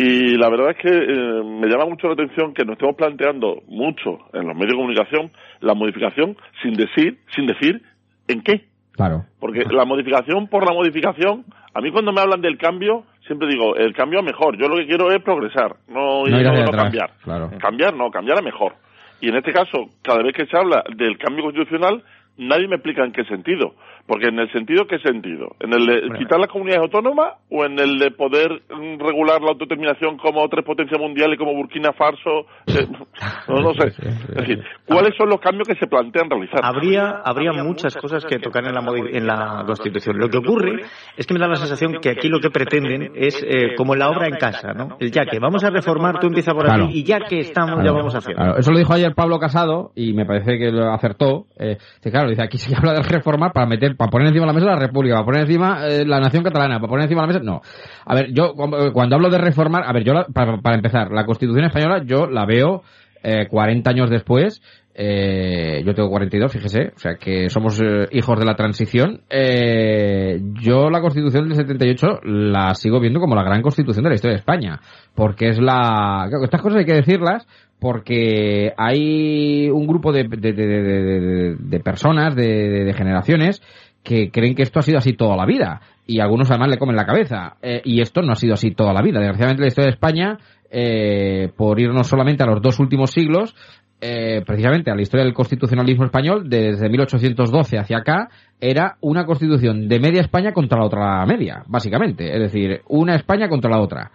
[0.00, 3.62] Y la verdad es que eh, me llama mucho la atención que nos estemos planteando
[3.66, 5.30] mucho en los medios de comunicación
[5.60, 7.82] la modificación sin decir, sin decir
[8.28, 8.66] en qué.
[8.92, 9.24] Claro.
[9.40, 13.74] Porque la modificación por la modificación, a mí cuando me hablan del cambio, siempre digo,
[13.76, 14.56] el cambio a mejor.
[14.56, 17.10] Yo lo que quiero es progresar, no, No ir no- cambiar.
[17.24, 17.50] claro.
[17.58, 18.74] Cambiar no, cambiar a mejor.
[19.20, 22.04] Y en este caso, cada vez que se habla del cambio constitucional,
[22.36, 23.74] nadie me explica en qué sentido.
[24.08, 25.54] Porque en el sentido, ¿qué sentido?
[25.60, 29.50] ¿En el de quitar las comunidades autónomas o en el de poder mm, regular la
[29.50, 32.46] autodeterminación como tres potencias mundiales como Burkina Faso?
[32.66, 32.86] Eh,
[33.48, 33.88] no, no sé.
[33.88, 36.60] Es decir, ¿cuáles son los cambios que se plantean realizar?
[36.62, 40.16] Habría, habría muchas cosas que tocar en la, modi- en la Constitución.
[40.18, 40.80] Lo que ocurre
[41.16, 44.08] es que me da la sensación que aquí lo que pretenden es eh, como la
[44.08, 44.96] obra en casa, ¿no?
[45.00, 46.84] El ya que vamos a reformar, tú empieza por Claro.
[46.86, 48.34] aquí y ya que estamos, ya vamos a hacer.
[48.34, 48.56] claro.
[48.56, 51.44] Eso lo dijo ayer Pablo Casado y me parece que lo acertó.
[51.58, 51.76] Eh,
[52.10, 54.66] claro, dice, aquí se habla de reformar para meter, para poner encima de la mesa
[54.66, 57.44] la República, para poner encima eh, la nación catalana, para poner encima de la mesa...
[57.44, 57.60] No.
[58.06, 61.10] A ver, yo cuando cuando hablo de reformar, a ver, yo la- para, para empezar,
[61.12, 62.82] la Constitución española yo la veo
[63.22, 64.62] eh, 40 años después
[65.00, 69.20] eh, yo tengo 42, fíjese, o sea que somos eh, hijos de la transición.
[69.30, 74.14] Eh, yo la Constitución del 78 la sigo viendo como la gran Constitución de la
[74.16, 74.80] historia de España,
[75.14, 76.28] porque es la...
[76.42, 77.46] estas cosas hay que decirlas
[77.78, 83.62] porque hay un grupo de, de, de- de- personas, de generaciones,
[84.08, 85.82] que creen que esto ha sido así toda la vida.
[86.06, 87.56] Y algunos además le comen la cabeza.
[87.60, 89.20] Eh, y esto no ha sido así toda la vida.
[89.20, 90.38] Desgraciadamente la historia de España,
[90.70, 93.54] eh, por irnos solamente a los dos últimos siglos,
[94.00, 99.88] eh, precisamente a la historia del constitucionalismo español, desde 1812 hacia acá, era una constitución
[99.88, 102.32] de media España contra la otra media, básicamente.
[102.32, 104.10] Es decir, una España contra la otra.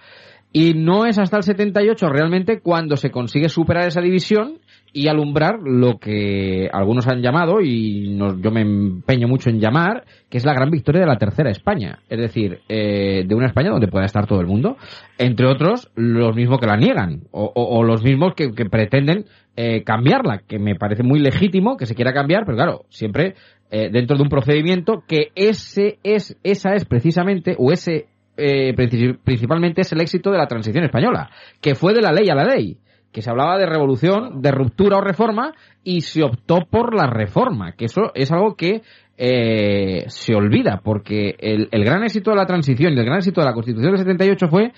[0.52, 4.58] Y no es hasta el 78 realmente cuando se consigue superar esa división
[4.94, 10.38] y alumbrar lo que algunos han llamado, y yo me empeño mucho en llamar, que
[10.38, 12.00] es la gran victoria de la tercera España.
[12.10, 14.78] Es decir, eh, de una España donde pueda estar todo el mundo,
[15.18, 19.26] entre otros los mismos que la niegan, o, los mismos que, que pretenden
[19.58, 23.34] eh, cambiarla, que me parece muy legítimo que se quiera cambiar, pero claro, siempre
[23.72, 28.06] eh, dentro de un procedimiento que ese es, esa es precisamente, o ese
[28.38, 32.30] eh, princi- principalmente es el éxito de la transición española, que fue de la ley
[32.30, 32.78] a la ley,
[33.14, 37.74] que se hablaba de revolución, de ruptura o reforma, y se optó por la reforma,
[37.74, 38.82] que eso es algo que
[39.18, 43.48] eh, se olvida, porque el, gran éxito de la transición y el gran éxito de
[43.48, 44.74] la Constitución del 78 fue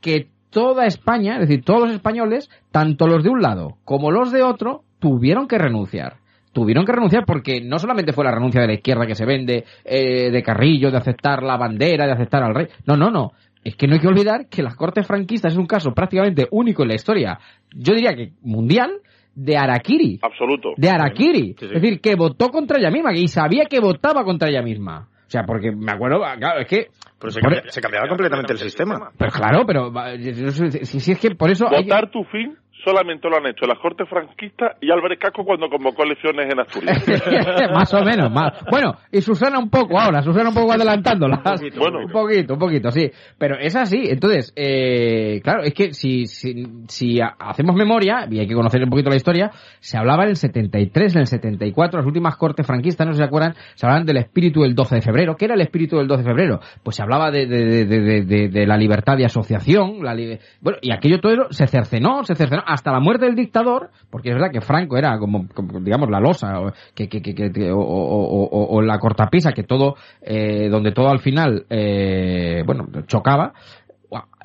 [0.00, 4.30] que toda España, es decir, todos los españoles, tanto los de un lado como los
[4.30, 6.18] de otro, tuvieron que renunciar.
[6.52, 9.64] Tuvieron que renunciar porque no solamente fue la renuncia de la izquierda que se vende,
[9.84, 12.66] eh, de Carrillo, de aceptar la bandera, de aceptar al rey.
[12.86, 13.32] No, no, no.
[13.64, 16.82] Es que no hay que olvidar que las cortes franquistas es un caso prácticamente único
[16.82, 17.38] en la historia,
[17.74, 18.90] yo diría que mundial,
[19.34, 20.18] de Araquiri.
[20.22, 20.70] Absoluto.
[20.76, 21.54] De Araquiri.
[21.60, 25.08] Es decir, que votó contra ella misma, y sabía que votaba contra ella misma.
[25.26, 26.88] O sea, porque me acuerdo, claro, es que...
[27.18, 29.12] Pero se, por- cambia- se cambiaba completamente el sistema.
[29.16, 31.68] Pero claro, pero va, si, si es que por eso...
[31.68, 35.68] hay- Votar tu fin solamente lo han hecho las Cortes franquistas y Álvarez Casco cuando
[35.68, 37.04] convocó elecciones en Asturias.
[37.74, 38.52] más o menos, más.
[38.70, 41.36] Bueno, y Susana un poco ahora, Susana un poco adelantándola.
[41.36, 43.10] Un poquito, bueno, un poquito, un poquito, sí.
[43.38, 44.04] Pero es así.
[44.08, 48.82] Entonces, eh, claro, es que si, si, si ha- hacemos memoria, y hay que conocer
[48.82, 52.66] un poquito la historia, se hablaba en el 73, en el 74, las últimas cortes
[52.66, 55.36] franquistas, no sé si se acuerdan, se hablaban del espíritu del 12 de febrero.
[55.36, 56.60] ¿Qué era el espíritu del 12 de febrero?
[56.82, 60.38] Pues se hablaba de, de, de, de, de- de la libertad de asociación, la li-
[60.60, 64.30] bueno, y aquello todo eso se cercenó, se cercenó hasta la muerte del dictador, porque
[64.30, 65.46] es verdad que Franco era como,
[65.80, 71.20] digamos, la losa, o, que, que, o la cortapisa, que todo, eh, donde todo al
[71.20, 73.52] final, eh, bueno, chocaba.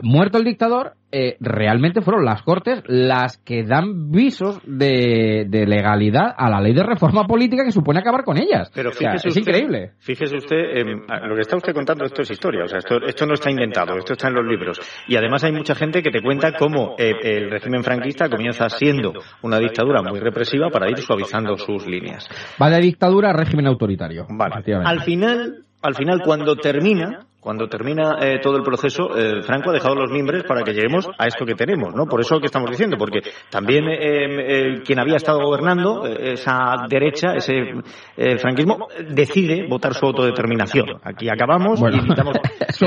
[0.04, 6.34] Muerto el dictador, eh, realmente fueron las Cortes las que dan visos de, de legalidad
[6.38, 8.70] a la ley de reforma política que supone acabar con ellas.
[8.76, 9.92] Pero O sea, fíjese es usted- increíble.
[10.00, 10.84] Fíjese usted, eh,
[11.28, 13.98] lo que está usted contando, esto es historia, o sea, esto, esto no está inventado,
[13.98, 14.80] esto está en los libros.
[15.08, 19.14] Y además hay mucha gente que te cuenta cómo eh, el régimen franquista comienza siendo
[19.42, 22.28] una dictadura muy represiva para ir suavizando sus líneas.
[22.62, 24.28] Va de dictadura a régimen autoritario.
[24.30, 24.56] Vale.
[24.84, 29.74] Al final, al final cuando termina, cuando termina eh, todo el proceso, eh, Franco ha
[29.74, 32.08] dejado los mimbres para que lleguemos a esto que tenemos, ¿no?
[32.08, 33.20] Por eso que estamos diciendo, porque
[33.52, 37.66] también eh, eh, quien había estado gobernando, esa derecha, ese
[38.40, 40.88] franquismo, decide votar su autodeterminación.
[41.04, 42.38] Aquí acabamos Bueno, y damos-
[42.70, 42.86] su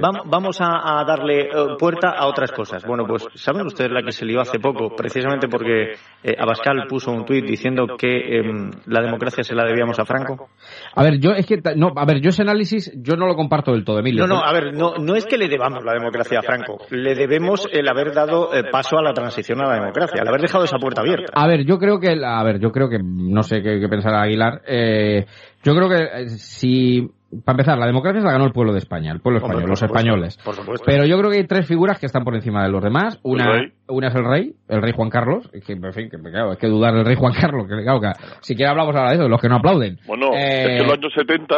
[0.00, 2.84] vam- Vamos a, a darle puerta a otras cosas.
[2.86, 4.94] Bueno, pues ¿saben ustedes la que se lió hace poco?
[4.94, 5.94] Precisamente porque
[6.38, 10.50] Abascal puso un tuit diciendo que em, la democracia se la debíamos a Franco.
[10.94, 13.72] A ver, yo es que, no, a ver, yo ese análisis, yo no lo comparto
[13.72, 14.26] del todo, Emilio.
[14.26, 17.14] No, no, a ver, no, no es que le debamos la democracia a Franco, le
[17.14, 20.64] debemos el haber dado eh, paso a la transición a la democracia, el haber dejado
[20.64, 21.32] esa puerta abierta.
[21.34, 24.22] A ver, yo creo que, a ver, yo creo que, no sé qué, qué pensará
[24.22, 25.26] Aguilar, eh,
[25.62, 27.08] yo creo que eh, si,
[27.44, 29.78] para empezar, la democracia se la ganó el pueblo de España, el pueblo español, los
[29.78, 30.38] supuesto, españoles.
[30.44, 30.84] por supuesto.
[30.86, 33.18] Pero yo creo que hay tres figuras que están por encima de los demás.
[33.22, 36.58] Una, una es el rey, el rey Juan Carlos, que, en fin, que, claro, es
[36.58, 39.24] que dudar del rey Juan Carlos, que claro, que si quiere hablamos ahora de eso,
[39.24, 39.98] de los que no aplauden.
[40.06, 41.54] Bueno, Eh, es que en los años 70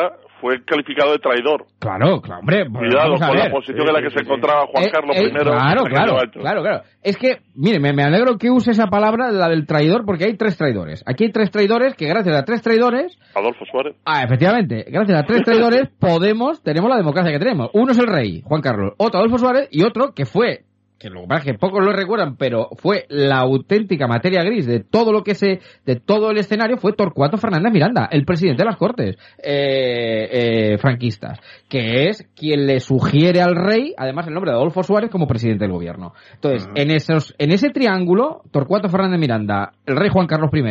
[0.47, 1.67] fue calificado de traidor.
[1.81, 2.67] Claro, claro, hombre.
[2.69, 5.31] Cuidado con la posición en la que se encontraba Juan Eh, Carlos eh, I.
[5.33, 6.83] Claro, claro, claro, claro.
[7.03, 10.37] Es que, mire, me, me alegro que use esa palabra, la del traidor, porque hay
[10.37, 11.03] tres traidores.
[11.05, 13.97] Aquí hay tres traidores que gracias a tres traidores, Adolfo Suárez.
[14.05, 17.71] ah, efectivamente, gracias a tres traidores podemos, tenemos la democracia que tenemos.
[17.75, 20.61] Uno es el rey, Juan Carlos, otro Adolfo Suárez y otro que fue
[20.99, 25.13] que lo es que pocos lo recuerdan, pero fue la auténtica materia gris de todo
[25.13, 28.77] lo que se, de todo el escenario, fue Torcuato Fernández Miranda, el presidente de las
[28.77, 30.29] Cortes eh,
[30.73, 35.11] eh, franquistas, que es quien le sugiere al rey, además el nombre de Adolfo Suárez
[35.11, 36.13] como presidente del gobierno.
[36.35, 40.63] Entonces, en esos, en ese triángulo, Torcuato Fernández Miranda, el rey Juan Carlos I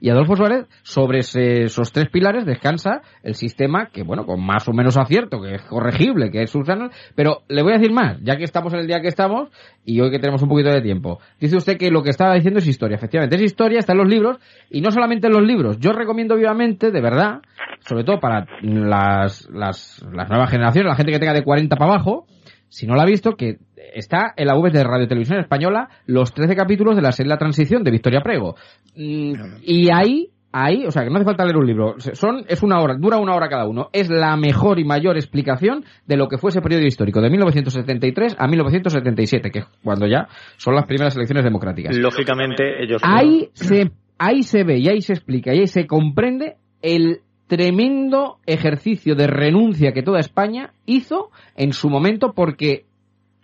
[0.00, 4.68] y Adolfo Suárez, sobre ese- esos tres pilares descansa el sistema que, bueno, con más
[4.68, 8.18] o menos acierto, que es corregible, que es Susana, pero le voy a decir más,
[8.22, 9.48] ya que estamos en el día que estamos,
[9.84, 11.18] y hoy que tenemos un poquito de tiempo.
[11.40, 14.08] Dice usted que lo que estaba diciendo es historia, efectivamente, es historia, está en los
[14.08, 14.38] libros,
[14.70, 17.40] y no solamente en los libros, yo recomiendo vivamente, de verdad,
[17.80, 21.94] sobre todo para las, las, las nuevas generaciones, la gente que tenga de 40 para
[21.94, 22.26] abajo,
[22.68, 23.58] si no la ha visto, que
[23.94, 27.38] está en la web de Radio Televisión Española los 13 capítulos de la serie La
[27.38, 28.54] Transición de Victoria Prego.
[28.94, 32.62] Mm, Y ahí ahí, o sea, que no hace falta leer un libro, son, es
[32.62, 36.28] una hora, dura una hora cada uno, es la mejor y mayor explicación de lo
[36.28, 40.86] que fue ese periodo histórico, de 1973 a 1977, que es cuando ya son las
[40.86, 41.96] primeras elecciones democráticas.
[41.96, 43.02] Lógicamente, ellos...
[43.04, 48.38] Ahí se, ahí se ve y ahí se explica y ahí se comprende el tremendo
[48.46, 52.86] ejercicio de renuncia que toda España hizo en su momento porque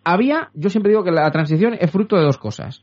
[0.04, 2.82] había, yo siempre digo que la transición es fruto de dos cosas.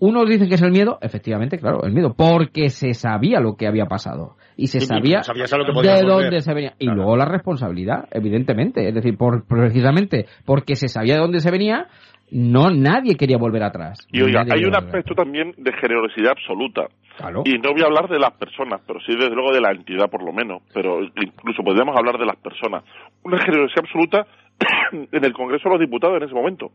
[0.00, 3.66] Unos dicen que es el miedo, efectivamente, claro, el miedo, porque se sabía lo que
[3.66, 5.20] había pasado y se Y sabía
[5.58, 6.06] lo que de volver.
[6.06, 6.72] dónde se venía.
[6.78, 11.50] Y luego la responsabilidad, evidentemente, es decir, por, precisamente porque se sabía de dónde se
[11.50, 11.86] venía,
[12.30, 14.06] no nadie quería volver atrás.
[14.12, 16.88] Y oiga, hay un aspecto también de generosidad absoluta.
[17.16, 17.42] Claro.
[17.44, 20.08] Y no voy a hablar de las personas, pero sí desde luego de la entidad
[20.08, 22.84] por lo menos, pero incluso podríamos hablar de las personas.
[23.24, 24.26] Una generosidad absoluta
[25.12, 26.70] en el Congreso de los Diputados en ese momento.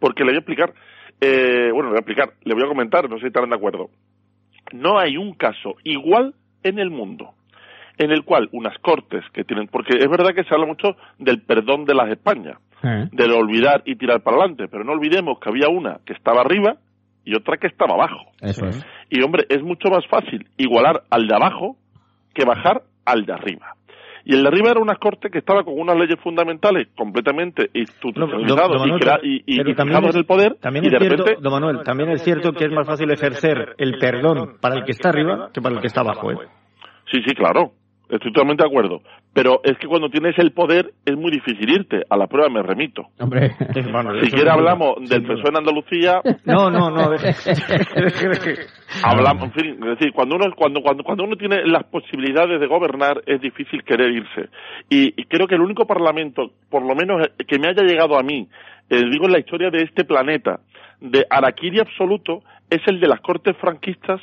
[0.00, 0.72] Porque le voy a explicar,
[1.20, 3.56] eh, bueno, le voy a explicar, le voy a comentar, no sé si estarán de
[3.56, 3.90] acuerdo.
[4.72, 7.34] No hay un caso igual en el mundo
[7.98, 11.42] en el cual unas cortes que tienen, porque es verdad que se habla mucho del
[11.42, 13.08] perdón de las Españas, Eh.
[13.10, 16.76] del olvidar y tirar para adelante, pero no olvidemos que había una que estaba arriba
[17.24, 18.30] y otra que estaba abajo.
[18.40, 18.86] Eso es.
[19.10, 21.76] Y hombre, es mucho más fácil igualar al de abajo
[22.32, 23.74] que bajar al de arriba.
[24.30, 28.68] Y el de arriba era una corte que estaba con unas leyes fundamentales completamente institucionalizadas
[28.78, 31.52] Manuel, y, y, y- es- en el poder También y es de cierto, repente don
[31.54, 35.08] Manuel, también es cierto que es más fácil ejercer el perdón para el que está
[35.08, 36.30] arriba que para el que está abajo.
[36.30, 36.36] ¿eh?
[37.10, 37.72] Sí, sí, claro.
[38.10, 39.00] Estoy totalmente de acuerdo.
[39.38, 42.02] Pero es que cuando tienes el poder es muy difícil irte.
[42.10, 43.02] A la prueba me remito.
[43.20, 43.52] Hombre.
[44.24, 46.20] Si quiere hablamos del PSOE en Andalucía.
[46.44, 47.08] No, no, no.
[47.10, 48.66] deje-
[49.04, 52.66] Hablamos, en fin, es decir, cuando uno, cuando, cuando, cuando uno tiene las posibilidades de
[52.66, 54.48] gobernar es difícil querer irse.
[54.90, 58.18] Y, y creo que el único parlamento, por lo menos eh, que me haya llegado
[58.18, 58.48] a mí,
[58.90, 60.58] eh, digo en la historia de este planeta,
[61.00, 64.20] de araquiri absoluto, es el de las cortes franquistas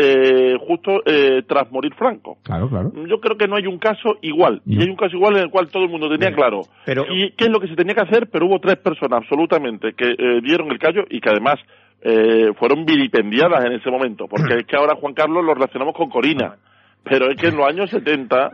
[0.00, 2.38] eh, justo eh, tras morir Franco.
[2.44, 2.92] Claro, claro.
[3.08, 4.62] Yo creo que no hay un caso igual.
[4.64, 6.60] Y hay un caso igual en el cual todo el mundo tenía claro.
[6.86, 8.28] Pero- ¿Y qué es lo que se tenía que hacer?
[8.30, 11.56] Pero hubo tres personas absolutamente que eh, dieron el callo y que además
[12.02, 14.26] eh, fueron vilipendiadas en ese momento.
[14.28, 16.54] Porque es que ahora Juan Carlos lo relacionamos con Corina.
[17.02, 18.50] Pero es que en los años 70,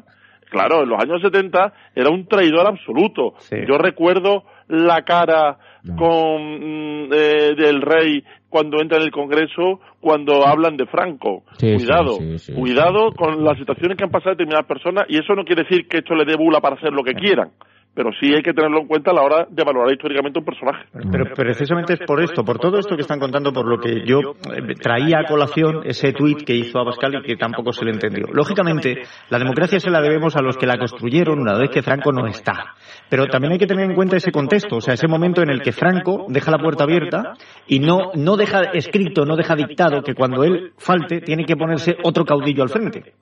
[0.50, 3.34] claro, en los años 70 era un traidor absoluto.
[3.68, 5.58] Yo recuerdo la cara
[5.96, 11.44] con mm, eh, del rey cuando entra en el Congreso cuando hablan de Franco.
[11.56, 12.52] Sí, cuidado, sí, sí, sí.
[12.52, 15.98] cuidado con las situaciones que han pasado determinadas personas y eso no quiere decir que
[15.98, 17.52] esto le dé bula para hacer lo que quieran.
[17.94, 20.84] Pero sí hay que tenerlo en cuenta a la hora de valorar históricamente un personaje.
[20.92, 24.18] Pero precisamente es por esto, por todo esto que están contando, por lo que yo
[24.52, 28.26] eh, traía a colación ese tuit que hizo Abascal y que tampoco se le entendió.
[28.32, 32.10] Lógicamente, la democracia se la debemos a los que la construyeron una vez que Franco
[32.10, 32.74] no está.
[33.08, 35.62] Pero también hay que tener en cuenta ese contexto, o sea, ese momento en el
[35.62, 37.34] que Franco deja la puerta abierta
[37.68, 41.96] y no, no deja escrito, no deja dictado que cuando él falte tiene que ponerse
[42.02, 43.14] otro caudillo al frente.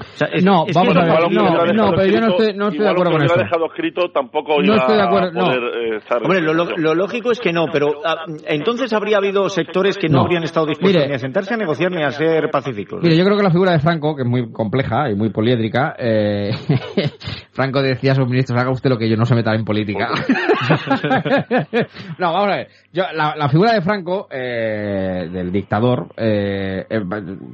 [0.00, 2.68] O sea, es- No, es vamos a ver, no, no, pero yo no estoy, no
[2.68, 3.34] estoy de acuerdo con lo eso.
[3.34, 5.44] hubiera dejado escrito tampoco No estoy de acuerdo, a no.
[5.44, 6.00] poder eh.
[6.22, 10.08] Hombre, lo, lo- lo lógico es que no, pero ah, entonces habría habido sectores que
[10.08, 10.22] no, No.
[10.22, 11.08] habrían estado dispuestos Mire.
[11.08, 13.02] ni a sentarse a negociar ni a ser pacíficos.
[13.02, 15.94] Mire, yo creo que la figura de Franco, que es muy compleja y muy poliédrica,
[15.98, 16.50] eh,
[17.52, 20.08] Franco decía a sus ministros, haga usted lo que yo no se meta en política.
[22.18, 22.68] no, vamos a ver.
[22.92, 27.00] Yo, la, la figura de Franco, eh, del dictador, eh, eh,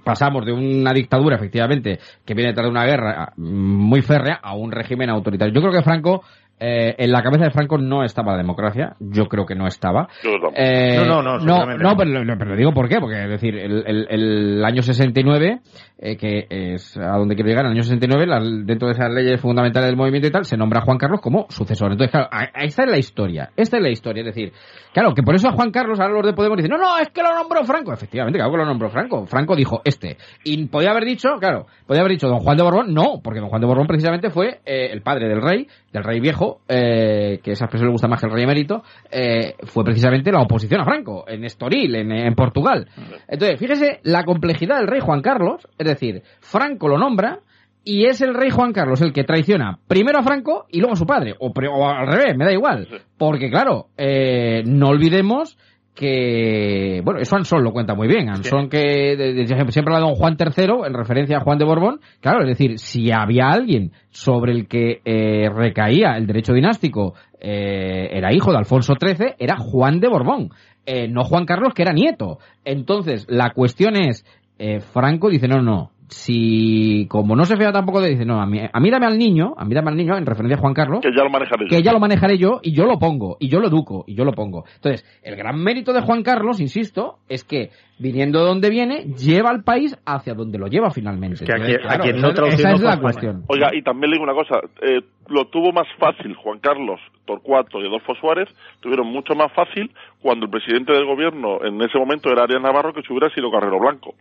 [0.04, 1.98] pasamos de una dictadura, efectivamente,
[2.28, 5.54] que viene de una guerra mm, muy férrea, a un régimen autoritario.
[5.54, 6.24] Yo creo que Franco,
[6.60, 10.08] eh, en la cabeza de Franco no estaba la democracia, yo creo que no estaba.
[10.54, 11.96] Eh, No, no, no, no, no, no.
[11.96, 15.60] pero, pero digo por qué, porque es decir, el, el, el año 69,
[16.00, 19.40] eh, que es a donde quiero llegar, el año 69, la- dentro de esas leyes
[19.40, 21.92] fundamentales del movimiento y tal, se nombra a Juan Carlos como sucesor.
[21.92, 24.52] Entonces, claro, a- a- esta es la historia, esta es la historia, es decir,
[24.92, 27.08] claro, que por eso a Juan Carlos, ahora los de Podemos dicen, no, no, es
[27.10, 27.92] que lo nombró Franco.
[27.92, 29.26] Efectivamente, claro que lo nombró Franco.
[29.26, 30.16] Franco dijo este.
[30.44, 33.48] Y podía haber dicho, claro, podía haber dicho don Juan de Borbón, no, porque don
[33.48, 37.52] Juan de Borbón precisamente fue eh, el padre del rey, del rey viejo, eh, que
[37.52, 40.84] esa expresión le gusta más que el rey emérito, eh, fue precisamente la oposición a
[40.84, 42.88] Franco, en Estoril, en, en Portugal.
[43.26, 47.40] Entonces, fíjese la complejidad del rey Juan Carlos, es decir, Franco lo nombra,
[47.84, 50.96] y es el rey Juan Carlos el que traiciona primero a Franco y luego a
[50.96, 52.86] su padre, o al revés, me da igual.
[53.16, 55.56] Porque claro, eh, no olvidemos
[55.98, 58.28] que, bueno, eso Anson lo cuenta muy bien.
[58.28, 61.64] Anson que de- de- siempre habla de don Juan III en referencia a Juan de
[61.64, 62.00] Borbón.
[62.20, 68.08] Claro, es decir, si había alguien sobre el que eh, recaía el derecho dinástico, eh,
[68.12, 70.50] era hijo de Alfonso XIII, era Juan de Borbón,
[70.86, 72.38] eh, no Juan Carlos que era nieto.
[72.64, 74.24] Entonces, la cuestión es,
[74.58, 78.46] eh, Franco dice, no, no, si, como no se fía tampoco de dice, no, a
[78.46, 80.74] mí, a mí dame al niño, a mí dame al niño, en referencia a Juan
[80.74, 81.68] Carlos, Que ya lo manejaré yo.
[81.76, 84.24] que ya lo manejaré yo y yo lo pongo, y yo lo educo, y yo
[84.24, 84.64] lo pongo.
[84.76, 89.50] Entonces, el gran mérito de Juan Carlos, insisto, es que viniendo de donde viene, lleva
[89.50, 91.44] al país hacia donde lo lleva finalmente.
[91.44, 93.44] que quien- a quien no esa- es la cuestión.
[93.48, 97.80] Oiga, y también le digo una cosa, eh, lo tuvo más fácil Juan Carlos Torcuato
[97.80, 98.48] y Adolfo Suárez,
[98.80, 99.90] tuvieron mucho más fácil
[100.22, 103.50] cuando el presidente del gobierno en ese momento era Arias Navarro que si hubiera sido
[103.50, 104.14] Carrero Blanco.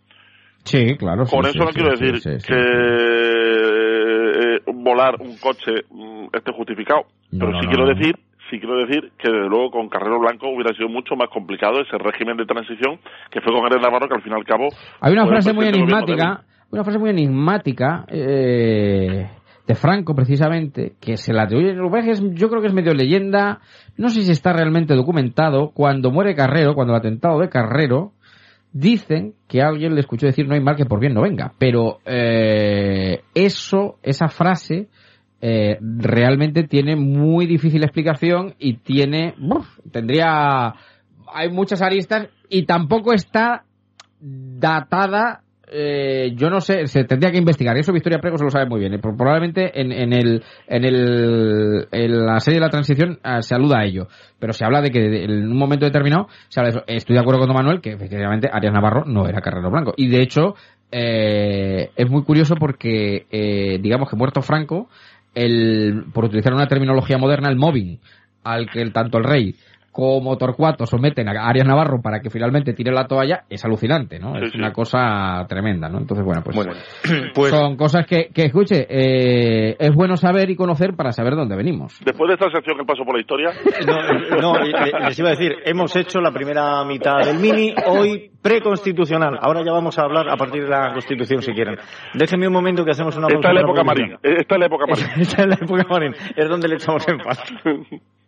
[0.68, 1.26] Sí, claro.
[1.26, 2.54] sí, eso no sí, quiero decir que
[4.56, 5.74] eh, volar un coche
[6.34, 7.02] esté justificado,
[7.32, 7.96] No, pero sí no, quiero no.
[7.96, 8.16] decir
[8.50, 11.98] sí quiero decir que desde luego con Carrero Blanco hubiera sido mucho más complicado ese
[11.98, 12.98] régimen de transición
[13.30, 14.68] que fue con Arias Navarro que al fin y al cabo
[15.02, 19.30] Hay una frase muy enigmática, una frase muy enigmática eh,
[19.68, 21.76] de Franco precisamente, que se la atribuye,
[22.36, 23.60] yo creo que es medio leyenda,
[23.98, 28.14] no sé si está realmente documentado, cuando muere Carrero, cuando el atentado de Carrero,
[28.80, 32.00] dicen que alguien le escuchó decir no hay mal que por bien no venga, pero
[32.06, 34.88] eh, eso, esa frase,
[35.42, 40.76] eh, realmente tiene muy difícil explicación y tiene, uf, tendría,
[41.34, 43.64] hay muchas aristas y tampoco está
[44.20, 47.76] datada eh, yo no sé, se tendría que investigar.
[47.78, 48.94] Eso Victoria Prego se lo sabe muy bien.
[48.94, 53.42] eh, pro- Probablemente en, en el, en el, en la serie de la transición ah,
[53.42, 54.08] se aluda a ello.
[54.40, 56.86] Pero se habla de que en un momento determinado se habla de eso.
[56.88, 59.94] Estoy de acuerdo con Don Manuel que efectivamente Arias Navarro no era Carrero Blanco.
[59.98, 60.56] Y de hecho,
[60.92, 64.90] eh, es muy curioso porque, eh, digamos que muerto Franco,
[65.36, 68.00] el, por utilizar una terminología moderna, el mobbing
[68.44, 69.56] al que el- tanto el rey
[69.98, 74.36] como Torcuato someten a Arias Navarro para que finalmente tire la toalla es alucinante, ¿no?
[74.36, 74.58] Sí, es sí.
[74.60, 75.98] una cosa tremenda, ¿no?
[75.98, 76.74] Entonces, bueno, pues, Bueno,
[77.34, 81.56] pues- son cosas que, que escuche, eh, es bueno saber y conocer para saber dónde
[81.56, 82.00] venimos.
[82.06, 83.50] Después de esta sección que paso por la historia,
[83.88, 84.72] No, no, le-
[85.08, 89.40] les iba a decir, hemos hecho la primera mitad del mini, hoy preconstitucional.
[89.42, 91.76] Ahora ya vamos a hablar a partir de la Constitución, si quieren.
[92.14, 94.86] Déjenme un momento que hacemos una esta es la época marín, esta es la época
[94.88, 95.06] marín.
[95.22, 97.44] Esta es la época marín, es donde le echamos en paz.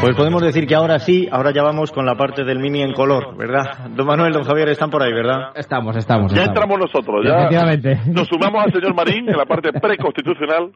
[0.00, 2.92] Pues podemos decir que ahora sí, ahora ya vamos con la parte del mini en
[2.92, 3.88] color, ¿verdad?
[3.90, 5.50] Don Manuel, don Javier, están por ahí, ¿verdad?
[5.56, 6.32] Estamos, estamos.
[6.32, 6.48] Ya estamos.
[6.62, 8.00] entramos nosotros, ya Efectivamente.
[8.12, 10.70] nos sumamos al señor Marín en la parte preconstitucional.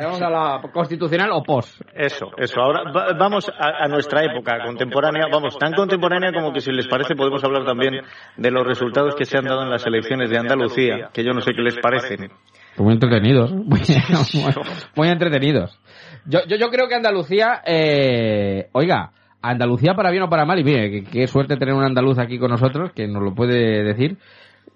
[0.00, 1.82] Vamos a la constitucional o pos.
[1.94, 2.60] Eso, eso.
[2.60, 6.86] Ahora va- vamos a, a nuestra época contemporánea, vamos, tan contemporánea como que si les
[6.86, 8.02] parece podemos hablar también
[8.36, 11.40] de los resultados que se han dado en las elecciones de Andalucía, que yo no
[11.40, 12.30] sé qué les parecen.
[12.76, 13.50] Muy entretenidos.
[13.54, 13.80] Muy,
[14.94, 15.76] muy entretenidos.
[16.26, 19.10] Yo, yo, yo creo que Andalucía, eh, oiga,
[19.42, 22.38] Andalucía para bien o para mal, y mire, que- qué suerte tener un andaluz aquí
[22.38, 24.16] con nosotros, que nos lo puede decir,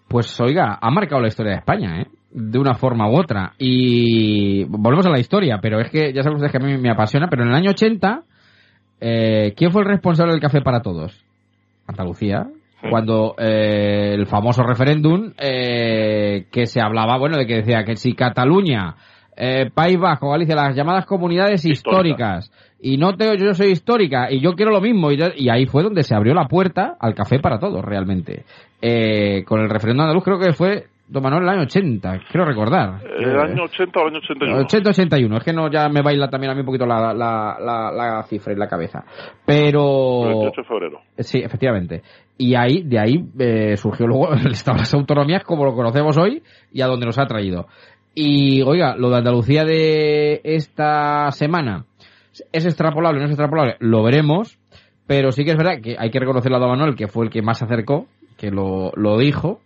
[0.09, 2.07] pues oiga, ha marcado la historia de España, ¿eh?
[2.31, 3.53] De una forma u otra.
[3.59, 6.91] Y volvemos a la historia, pero es que ya saben ustedes que a mí me
[6.91, 8.23] apasiona, pero en el año 80,
[9.01, 11.25] eh, ¿quién fue el responsable del café para todos?
[11.87, 12.47] Andalucía.
[12.91, 18.15] Cuando eh, el famoso referéndum eh, que se hablaba, bueno, de que decía que si
[18.15, 18.97] Cataluña,
[19.37, 24.41] eh, País Vasco, Galicia, las llamadas comunidades históricas, y no tengo, yo soy histórica y
[24.41, 27.15] yo quiero lo mismo, y, yo- y ahí fue donde se abrió la puerta al
[27.15, 28.45] café para todos, realmente.
[28.81, 33.01] Eh, con el referéndum andaluz creo que fue, don Manuel, el año 80, quiero recordar.
[33.19, 34.63] El año 80 o el año 81.
[34.67, 37.93] 80-81, es que no ya me baila también a mí un poquito la, la, la,
[37.93, 39.05] la cifra en la cabeza.
[39.47, 40.25] Pero...
[40.27, 41.01] 28 de febrero.
[41.19, 42.03] Sí, efectivamente.
[42.39, 46.17] Y ahí, de ahí eh, surgió luego el Estado de las Autonomías como lo conocemos
[46.19, 47.67] hoy y a donde nos ha traído.
[48.15, 51.87] Y oiga, lo de Andalucía de esta semana,
[52.53, 53.77] ¿es extrapolable no es extrapolable?
[53.81, 54.59] Lo veremos,
[55.07, 57.31] pero sí que es verdad que hay que reconocerle a Don Manuel que fue el
[57.31, 58.07] que más se acercó,
[58.37, 59.61] que lo, lo dijo.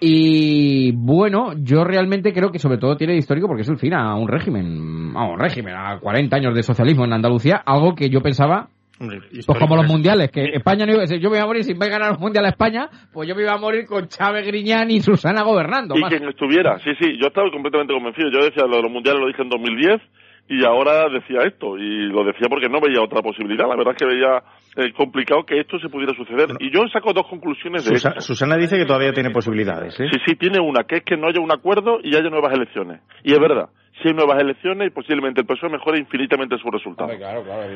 [0.00, 3.94] Y bueno, yo realmente creo que sobre todo tiene de histórico porque es el fin
[3.94, 8.08] a un régimen, a un régimen, a 40 años de socialismo en Andalucía, algo que
[8.08, 8.68] yo pensaba
[8.98, 11.74] pues como los mundiales, que España no iba, si yo me iba a morir si
[11.74, 14.90] me ganar los mundiales a España, pues yo me iba a morir con Chávez Griñán
[14.90, 15.96] y Susana gobernando.
[15.96, 16.10] Y más.
[16.10, 18.30] quien estuviera, sí, sí, yo estaba completamente convencido.
[18.30, 20.00] Yo decía lo de los mundiales, lo dije en 2010,
[20.48, 21.76] y ahora decía esto.
[21.78, 23.68] Y lo decía porque no veía otra posibilidad.
[23.68, 24.42] La verdad es que veía
[24.76, 26.48] eh, complicado que esto se pudiera suceder.
[26.60, 28.20] Y yo saco dos conclusiones de Susa- esto.
[28.22, 30.08] Susana dice que todavía tiene posibilidades, ¿eh?
[30.10, 33.00] Sí, sí, tiene una, que es que no haya un acuerdo y haya nuevas elecciones.
[33.24, 33.68] Y es verdad,
[34.02, 37.10] si hay nuevas elecciones, posiblemente el PSOE mejore infinitamente su resultado.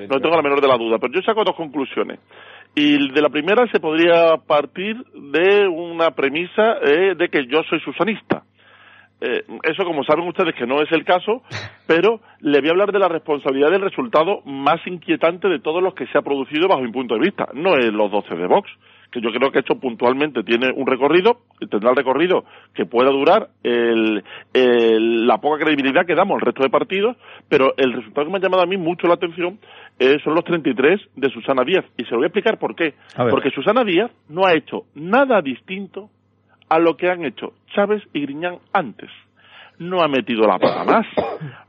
[0.09, 2.21] No tengo la menor de la duda, pero yo saco dos conclusiones.
[2.75, 7.81] Y de la primera se podría partir de una premisa eh, de que yo soy
[7.81, 8.45] susanista.
[9.25, 11.43] Eh, eso, como saben ustedes, que no es el caso,
[11.87, 15.95] pero le voy a hablar de la responsabilidad del resultado más inquietante de todos los
[15.95, 17.47] que se ha producido bajo mi punto de vista.
[17.55, 18.69] No es los 12 de Vox,
[19.13, 22.45] que yo creo que esto puntualmente tiene un recorrido, tendrá el recorrido
[22.75, 27.17] que pueda durar el, el- la poca credibilidad que damos al resto de partidos,
[27.49, 29.59] pero el resultado que me ha llamado a mí mucho la atención
[29.99, 31.85] eh, son los 33 de Susana Díaz.
[31.99, 32.95] Y se lo voy a explicar por qué.
[33.31, 36.09] Porque Susana Díaz no ha hecho nada distinto
[36.73, 39.11] a lo que han hecho Chávez y Griñán antes.
[39.79, 41.07] No ha metido la pata más,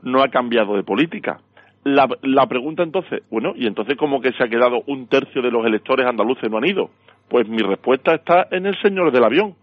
[0.02, 1.40] no ha cambiado de política.
[1.84, 5.50] La, la pregunta entonces, bueno, ¿y entonces cómo que se ha quedado un tercio de
[5.50, 6.88] los electores andaluces no han ido?
[7.28, 9.56] Pues mi respuesta está en el señor del avión.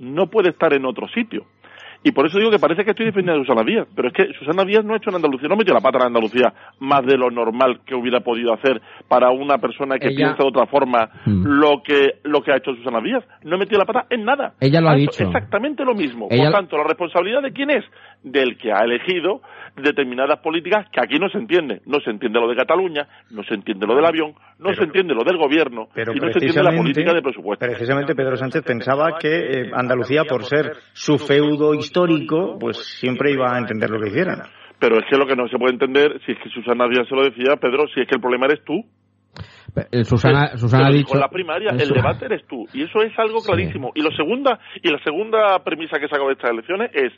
[0.00, 1.44] No puede estar en otro sitio.
[2.04, 3.88] Y por eso digo que parece que estoy defendiendo a Susana Díaz.
[3.94, 6.06] Pero es que Susana Díaz no ha hecho en Andalucía, no metió la pata en
[6.06, 10.42] Andalucía más de lo normal que hubiera podido hacer para una persona que Ella- piensa
[10.42, 11.44] de otra forma Mm.
[11.60, 13.24] lo que lo que ha hecho Susana Díaz.
[13.42, 14.52] No ha metido la pata en nada.
[14.60, 15.24] Ella lo ha dicho.
[15.24, 16.28] Exactamente lo mismo.
[16.30, 17.84] Ella- Por tanto, la responsabilidad de quién es?
[18.22, 19.40] Del que ha elegido
[19.76, 21.80] determinadas políticas que aquí no se entiende.
[21.86, 25.14] No se entiende lo de Cataluña, no se entiende lo del avión, no se entiende
[25.14, 27.66] lo del gobierno Pero y no se entiende la precisamente- política de presupuesto.
[27.66, 33.54] Precisamente Pedro Sánchez pensaba que eh, Andalucía, por ser su feudo histórico, pues siempre iba
[33.54, 34.42] a entender lo que hicieran.
[34.78, 37.14] Pero es que lo que no se puede entender, si es que Susana Díaz se
[37.14, 38.84] lo decía, Pedro, si es que el problema eres tú.
[39.92, 41.14] Eh, Susana, Susana ha dicho...
[41.14, 42.66] en la primaria, el debate eres tú.
[42.72, 43.92] Y eso es algo clarísimo.
[43.94, 47.12] Y, lo segunda, y la segunda premisa que saco de estas elecciones es,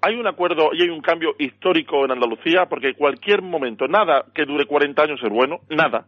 [0.00, 4.24] hay un acuerdo y hay un cambio histórico en Andalucía, porque en cualquier momento, nada
[4.34, 6.06] que dure 40 años es bueno, nada.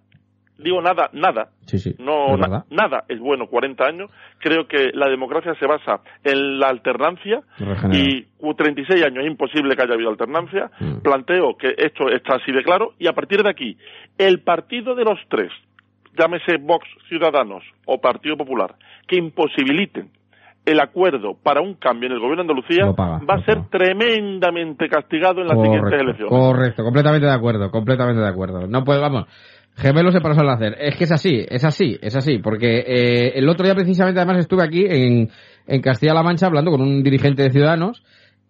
[0.62, 1.48] Digo nada, nada.
[1.66, 4.10] Sí, sí, No, na- nada es bueno 40 años.
[4.38, 7.40] Creo que la democracia se basa en la alternancia
[7.92, 10.70] y cu- 36 años es imposible que haya habido alternancia.
[10.80, 10.98] Mm.
[11.02, 13.76] Planteo que esto está así de claro y a partir de aquí,
[14.18, 15.50] el partido de los tres,
[16.18, 18.74] llámese Vox Ciudadanos o Partido Popular,
[19.06, 20.10] que imposibiliten
[20.64, 24.88] el acuerdo para un cambio en el gobierno de Andalucía paga, va a ser tremendamente
[24.88, 26.28] castigado en las siguientes elecciones.
[26.30, 28.66] correcto, completamente de acuerdo, completamente de acuerdo.
[28.68, 29.26] No puede, vamos,
[29.76, 30.76] gemelos se pasan a hacer.
[30.80, 34.38] Es que es así, es así, es así, porque eh, el otro día precisamente además
[34.38, 35.30] estuve aquí en,
[35.66, 38.02] en Castilla-La Mancha hablando con un dirigente de Ciudadanos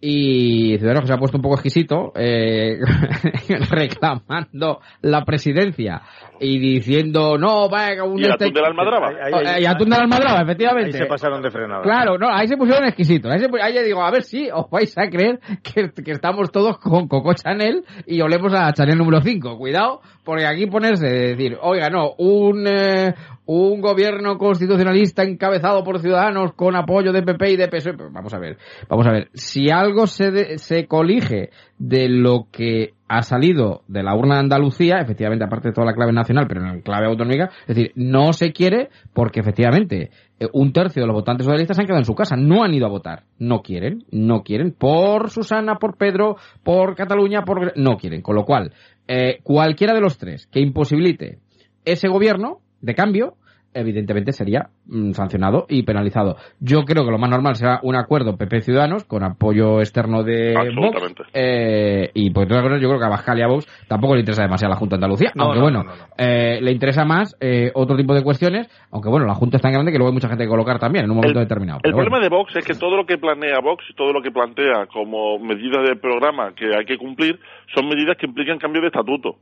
[0.04, 2.76] y Ciudadanos que se ha puesto un poco exquisito eh,
[3.70, 6.02] reclamando la presidencia
[6.40, 9.12] y diciendo no, vaya, un ¿Y el este- atún de la Almadraba?
[9.12, 10.96] Eh, y atún de la Almadraba, efectivamente.
[10.96, 11.82] Ahí se pasaron de frenada.
[11.82, 13.30] Claro, no, ahí se pusieron exquisitos.
[13.30, 16.78] Ahí, se ahí digo, a ver si os vais a creer que, que estamos todos
[16.78, 19.56] con Coco Chanel y olemos a Chanel número 5.
[19.56, 23.14] Cuidado, porque aquí ponerse de decir, oiga, no, un, eh,
[23.46, 27.94] un gobierno constitucionalista encabezado por ciudadanos con apoyo de PP y de PSOE.
[27.94, 28.56] Pues vamos a ver,
[28.88, 29.28] vamos a ver.
[29.34, 34.40] Si algo se, de- se colige de lo que ha salido de la urna de
[34.40, 38.32] Andalucía, efectivamente, aparte de toda la clave nacional, pero en clave autonómica, es decir, no
[38.32, 40.10] se quiere porque efectivamente
[40.40, 42.86] eh, un tercio de los votantes socialistas han quedado en su casa, no han ido
[42.86, 47.76] a votar, no quieren, no quieren, por Susana, por Pedro, por Cataluña, por...
[47.76, 48.72] no quieren, con lo cual,
[49.08, 51.38] eh, cualquiera de los tres que imposibilite
[51.84, 53.36] ese gobierno de cambio,
[53.74, 56.36] evidentemente sería mm, sancionado y penalizado.
[56.60, 60.54] Yo creo que lo más normal será un acuerdo PP Ciudadanos con apoyo externo de
[60.54, 60.68] Vox.
[60.68, 61.22] Absolutamente.
[61.34, 64.20] eh, y por otras cosas, yo creo que a Bascal y a Vox tampoco le
[64.20, 65.32] interesa demasiado a la Junta de Andalucía.
[65.34, 68.68] No, aunque no, bueno, no, no, eh, le interesa más eh, otro tipo de cuestiones.
[68.90, 71.04] Aunque bueno, la Junta es tan grande que luego hay mucha gente que colocar también
[71.04, 71.80] en un momento El- determinado.
[71.82, 72.24] El problema bueno.
[72.24, 75.38] de Vox es que todo lo que planea Vox y todo lo que plantea como
[75.38, 77.38] medidas de programa que hay que cumplir
[77.74, 79.36] son medidas que implican cambio de estatuto.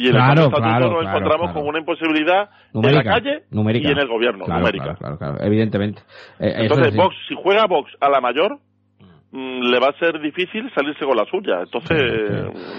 [0.00, 3.12] Y en Claro, el estatuto claro, nos claro, encontramos con una imposibilidad Numérica, en la
[3.12, 3.88] calle numérica.
[3.88, 4.84] y en el gobierno, Claro, numérica.
[4.84, 6.00] Claro, claro, claro, evidentemente.
[6.38, 6.96] Eh, Entonces.
[6.96, 8.58] Vox, si juega Vox a la mayor,
[9.30, 11.60] mm, le va a ser difícil salirse con la suya.
[11.64, 12.00] Entonces,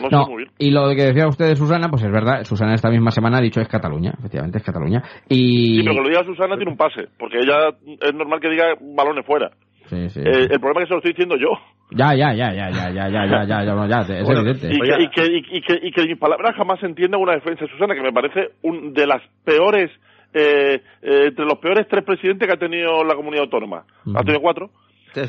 [0.01, 0.49] no sé muy bien.
[0.57, 3.41] y lo que decía usted de Susana, pues es verdad, Susana esta misma semana ha
[3.41, 5.03] dicho es Cataluña, efectivamente es Cataluña.
[5.29, 5.77] Y...
[5.77, 7.69] Sí, pero que lo diga Susana tiene un pase, porque ella
[8.01, 9.51] es normal que diga balones fuera.
[9.91, 10.21] Sí, sí.
[10.21, 11.49] Eh, el problema es que se lo estoy diciendo yo.
[11.91, 14.69] Ya, ya, ya, ya, ya, ya, ya, ya, ya, ya, no, ya, es Bueno, evidente.
[14.73, 17.65] Y que, y, que, y, que, y que mis palabras jamás se entiendan una defensa
[17.65, 19.91] de Susana, que me parece un de las peores,
[20.33, 23.83] eh, eh, entre los peores tres presidentes que ha tenido la comunidad autónoma.
[24.15, 24.69] Ha tenido cuatro.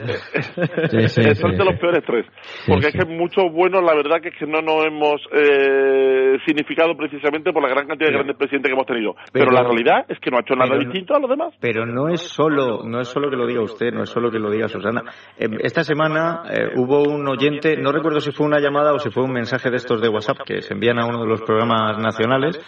[0.91, 1.57] Sí, sí, Son sí.
[1.57, 2.27] de los peores tres.
[2.67, 6.97] Porque es que muchos buenos, la verdad que es que no nos hemos eh, significado
[6.97, 9.15] precisamente por la gran cantidad de grandes presidentes que hemos tenido.
[9.33, 11.55] Pero, pero- la realidad es que no ha hecho nada distinto a los demás.
[11.61, 14.39] Pero no es solo, no es solo que lo diga usted, no es solo que
[14.39, 15.03] lo diga Susana.
[15.39, 19.11] Eh, Esta semana eh, hubo un oyente, no recuerdo si fue una llamada o si
[19.11, 21.99] fue un mensaje de estos de WhatsApp que se envían a uno de los programas
[21.99, 22.63] nacionales, eh,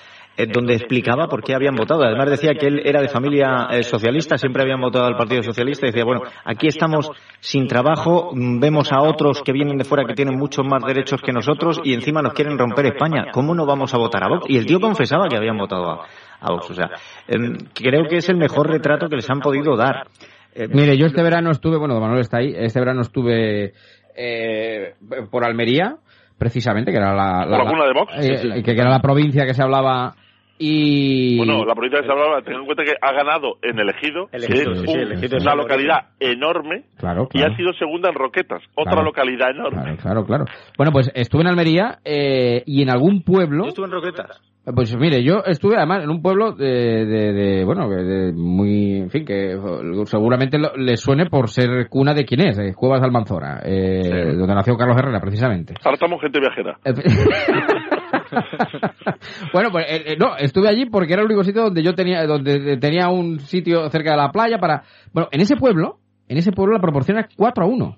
[0.53, 2.03] donde explicaba por qué habían votado.
[2.03, 5.87] Además decía que él era de familia eh, socialista, siempre habían votado al Partido Socialista
[5.87, 7.11] y decía, bueno, aquí estamos
[7.41, 11.20] sin trabajo, mm, vemos a otros que vienen de fuera que tienen muchos más derechos
[11.22, 13.26] que nosotros y encima nos quieren romper España.
[13.32, 14.47] ¿Cómo no vamos a votar a Vox?
[14.49, 16.07] Y el tío confesaba que habían votado a,
[16.41, 16.70] a Vox.
[16.70, 16.91] O sea,
[17.28, 20.09] em, creo que es el mejor retrato que les han podido dar.
[20.55, 23.72] Eh, Mire, yo este verano estuve, bueno, Don Manuel está ahí, este verano estuve
[24.16, 24.95] eh,
[25.30, 25.97] por Almería,
[26.39, 28.12] precisamente, que era la, ¿Por la cuna de Vox?
[28.18, 28.62] eh, Sí, sí.
[28.62, 30.14] que, que era la provincia que se hablaba
[30.59, 31.37] y...
[31.39, 32.07] Bueno, la provincia de
[32.43, 35.43] tengan en cuenta que ha ganado en Elegido, Elegido, que es sí, un- Elegido es
[35.43, 37.53] una el localidad enorme, Claro, y claro.
[37.53, 39.07] ha sido segunda en Roquetas, otra Claro.
[39.07, 39.83] localidad enorme.
[39.83, 40.45] Claro, claro, claro.
[40.77, 43.65] Bueno, pues estuve en Almería eh, y en algún pueblo...
[43.65, 44.41] Yo estuve en Roquetas.
[44.75, 49.11] Pues mire, yo estuve además en un pueblo de, de, de, bueno, de muy, en
[49.11, 49.59] fin, que
[50.07, 54.33] seguramente lo- le suene por ser cuna de quién es, de Cuevas de Almanzora, eh,
[54.35, 55.75] donde nació Carlos Herrera, precisamente.
[55.85, 56.79] Ahora estamos gente viajera.
[59.53, 62.27] bueno, pues eh, eh, no, estuve allí porque era el único sitio donde yo tenía,
[62.27, 65.99] donde tenía un sitio cerca de la playa para, bueno, en ese pueblo,
[66.29, 67.97] en ese pueblo la proporción era 4 a 1.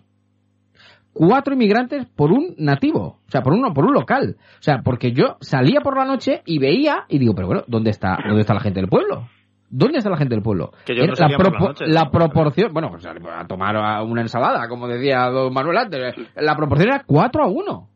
[1.12, 4.36] Cuatro inmigrantes por un nativo, o sea, por uno, por un local.
[4.38, 7.88] O sea, porque yo salía por la noche y veía y digo, pero bueno, ¿dónde
[7.88, 9.26] está, dónde está la gente del pueblo?
[9.70, 10.72] ¿Dónde está la gente del pueblo?
[10.84, 14.68] Que yo no la, propo- noche, la proporción, bueno, pues a tomar a una ensalada,
[14.68, 16.14] como decía don Manuel antes.
[16.36, 17.88] La proporción era 4 a 1.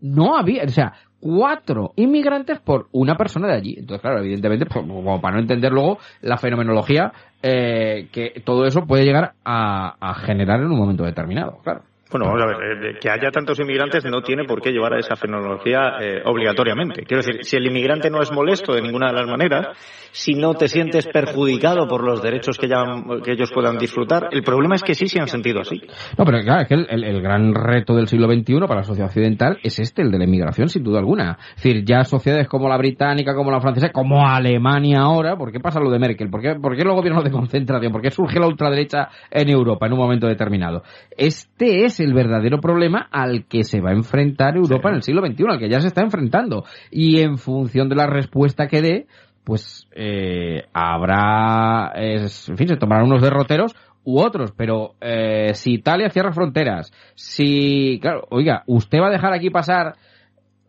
[0.00, 3.74] No había, o sea, cuatro inmigrantes por una persona de allí.
[3.78, 7.12] Entonces, claro, evidentemente, pues, como para no entender luego la fenomenología
[7.42, 11.82] eh, que todo eso puede llegar a, a generar en un momento determinado, claro.
[12.10, 14.98] Bueno, vamos a ver, eh, que haya tantos inmigrantes no tiene por qué llevar a
[14.98, 17.02] esa fenomenología eh, obligatoriamente.
[17.02, 19.68] Quiero decir, si el inmigrante no es molesto de ninguna de las maneras,
[20.10, 22.84] si no te sientes perjudicado por los derechos que, ya-
[23.22, 25.82] que ellos puedan disfrutar, el problema es que sí se han sentido así.
[26.16, 29.58] No, pero claro, es que el, gran reto del siglo XXI para la sociedad occidental
[29.62, 31.36] es este, el de la inmigración, sin duda alguna.
[31.56, 35.60] Es decir, ya sociedades como la británica, como la francesa, como Alemania ahora, ¿por qué
[35.60, 36.30] pasa lo de Merkel?
[36.30, 37.92] ¿Por qué, por los gobiernos de concentración?
[37.92, 40.82] ¿Por qué surge la ultraderecha en Europa en un momento determinado?
[41.16, 45.20] Este es el verdadero problema al que se va a enfrentar Europa en el siglo
[45.26, 46.64] XXI, al que ya se está enfrentando.
[46.90, 49.06] Y en función de la respuesta que dé,
[49.44, 53.74] pues eh, habrá, es- en fin, se tomarán unos derroteros
[54.04, 59.32] u otros, pero eh, si Italia cierra fronteras, si, claro, oiga, usted va a dejar
[59.32, 59.94] aquí pasar,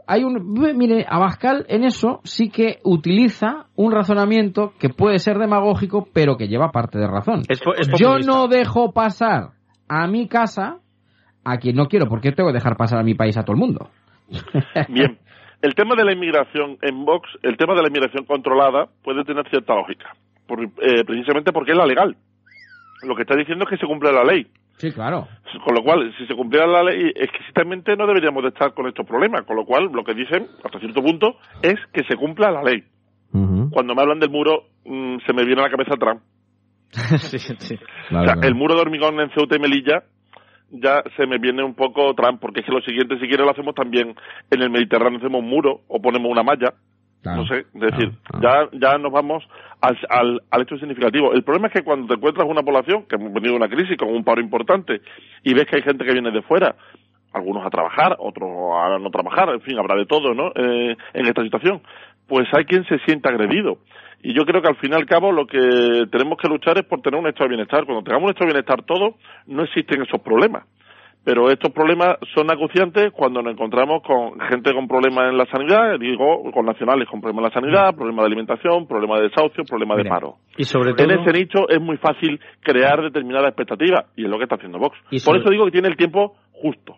[0.08, 6.08] hay un, mire, Abascal en eso sí que utiliza un razonamiento que puede ser demagógico,
[6.12, 7.44] pero que lleva parte de razón.
[7.48, 9.52] Es es Yo no dejo pasar
[9.88, 10.78] a mi casa
[11.52, 13.60] a quien no quiero, porque tengo que dejar pasar a mi país a todo el
[13.60, 13.90] mundo.
[14.90, 15.18] Bien,
[15.62, 19.48] el tema de la inmigración en Vox, el tema de la inmigración controlada puede tener
[19.50, 20.16] cierta lógica,
[20.48, 22.16] por- eh, precisamente porque es la legal.
[23.04, 24.46] Lo que está diciendo es que se cumple la ley.
[24.78, 25.28] Sí, claro.
[25.66, 29.06] Con lo cual, si se cumpliera la ley, exquisitamente no deberíamos de estar con estos
[29.06, 29.44] problemas.
[29.46, 32.84] Con lo cual, lo que dicen, hasta cierto punto, es que se cumpla la ley.
[33.72, 36.22] Cuando me hablan del muro, mm, se me viene a la cabeza Trump.
[37.20, 37.76] sí, sí.
[38.10, 40.04] o sea, el muro de hormigón en Ceuta y Melilla
[40.72, 43.52] ya se me viene un poco Trump, porque es que lo siguiente, si quieres, lo
[43.52, 44.16] hacemos también
[44.52, 46.74] en el Mediterráneo, hacemos un muro o ponemos una malla.
[47.22, 48.12] No sé, es decir,
[48.42, 49.44] ya, ya nos vamos
[49.82, 51.34] al, al, al hecho significativo.
[51.34, 54.08] El problema es que cuando te encuentras una población que hemos venido una crisis con
[54.08, 55.02] un paro importante
[55.44, 56.76] y ves que hay gente que viene de fuera,
[57.34, 60.52] algunos a trabajar, otros a no trabajar, en fin, habrá de todo, ¿no?
[60.56, 61.82] Eh, en esta situación,
[62.26, 63.80] pues hay quien se siente agredido.
[64.22, 66.86] Y yo creo que al fin y al cabo lo que tenemos que luchar es
[66.86, 67.86] por tener un estado de bienestar.
[67.86, 69.16] Cuando tengamos un estado de bienestar todo,
[69.48, 70.66] no existen esos problemas.
[71.24, 76.00] Pero estos problemas son acuciantes cuando nos encontramos con gente con problemas en la sanidad,
[76.00, 79.98] digo, con nacionales con problemas en la sanidad, problemas de alimentación, problemas de desahucio, problemas
[79.98, 80.36] de paro.
[80.58, 81.12] Y sobre En todo...
[81.12, 84.98] ese nicho es muy fácil crear determinadas expectativas y es lo que está haciendo Vox.
[85.12, 86.96] Y Por eso digo que tiene el tiempo justo.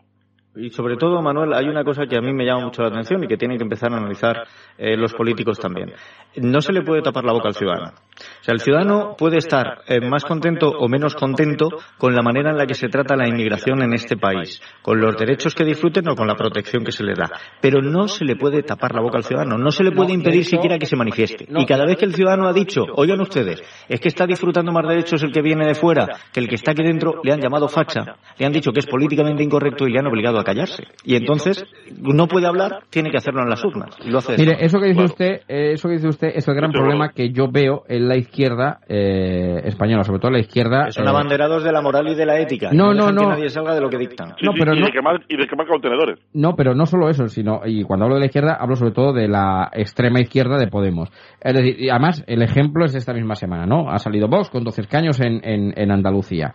[0.55, 3.23] Y sobre todo, Manuel, hay una cosa que a mí me llama mucho la atención
[3.23, 4.43] y que tienen que empezar a analizar
[4.77, 5.93] eh, los políticos también.
[6.37, 7.93] No se le puede tapar la boca al ciudadano.
[8.41, 12.51] O sea, el ciudadano puede estar eh, más contento o menos contento con la manera
[12.51, 16.07] en la que se trata la inmigración en este país, con los derechos que disfruten
[16.09, 17.31] o con la protección que se les da.
[17.61, 20.45] Pero no se le puede tapar la boca al ciudadano, no se le puede impedir
[20.45, 21.47] siquiera que se manifieste.
[21.49, 24.87] Y cada vez que el ciudadano ha dicho, oigan ustedes, es que está disfrutando más
[24.87, 27.67] derechos el que viene de fuera que el que está aquí dentro, le han llamado
[27.67, 30.83] facha, le han dicho que es políticamente incorrecto y le han obligado a callarse.
[31.03, 31.65] Y entonces,
[31.97, 33.95] no puede hablar, tiene que hacerlo en las urnas.
[34.03, 36.55] Y lo hace Mire, eso que dice usted, eh, eso que dice usted es el
[36.55, 40.91] gran problema que yo veo en la izquierda eh, española, sobre todo la izquierda.
[40.91, 42.69] Son eh, abanderados de la moral y de la ética.
[42.73, 43.21] No, no, no.
[43.21, 44.33] que nadie salga de lo que dictan.
[44.41, 46.19] No, pero y, no- De quemar, y de quemar contenedores.
[46.33, 49.13] No, pero no solo eso, sino, y cuando hablo de la izquierda, hablo sobre todo
[49.13, 51.09] de la extrema izquierda de Podemos.
[51.41, 53.89] Es decir, y además, el ejemplo es de esta misma semana, ¿no?
[53.89, 56.53] Ha salido Vox con 12 escaños en, en, en Andalucía.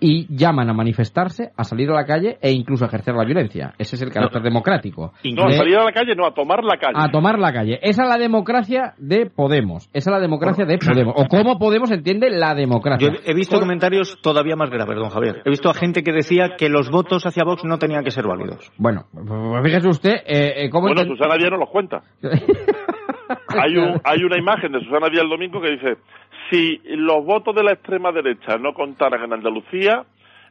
[0.00, 3.72] Y llaman a manifestarse, a salir a la calle e incluso a ejercer la violencia.
[3.78, 5.12] Ese es el carácter democrático.
[5.24, 6.94] No, a salir a la calle, no, a tomar la calle.
[6.96, 7.78] a tomar la calle.
[7.80, 9.88] Esa es la democracia de Podemos.
[9.92, 11.14] Esa es la democracia de Podemos.
[11.16, 13.08] O cómo Podemos entiende la democracia.
[13.08, 15.42] Yo he visto comentarios todavía más graves, don Javier.
[15.44, 18.26] He visto a gente que decía que los votos hacia Vox no tenían que ser
[18.26, 18.72] válidos.
[18.76, 22.02] Bueno, pues fíjese usted, eh, eh, cómo Bueno, enten- Susana Díaz nos los cuenta.
[23.48, 25.96] hay, un, hay una imagen de Susana Díaz el domingo que dice,
[26.50, 30.04] si los votos de la extrema derecha no contaran en Andalucía,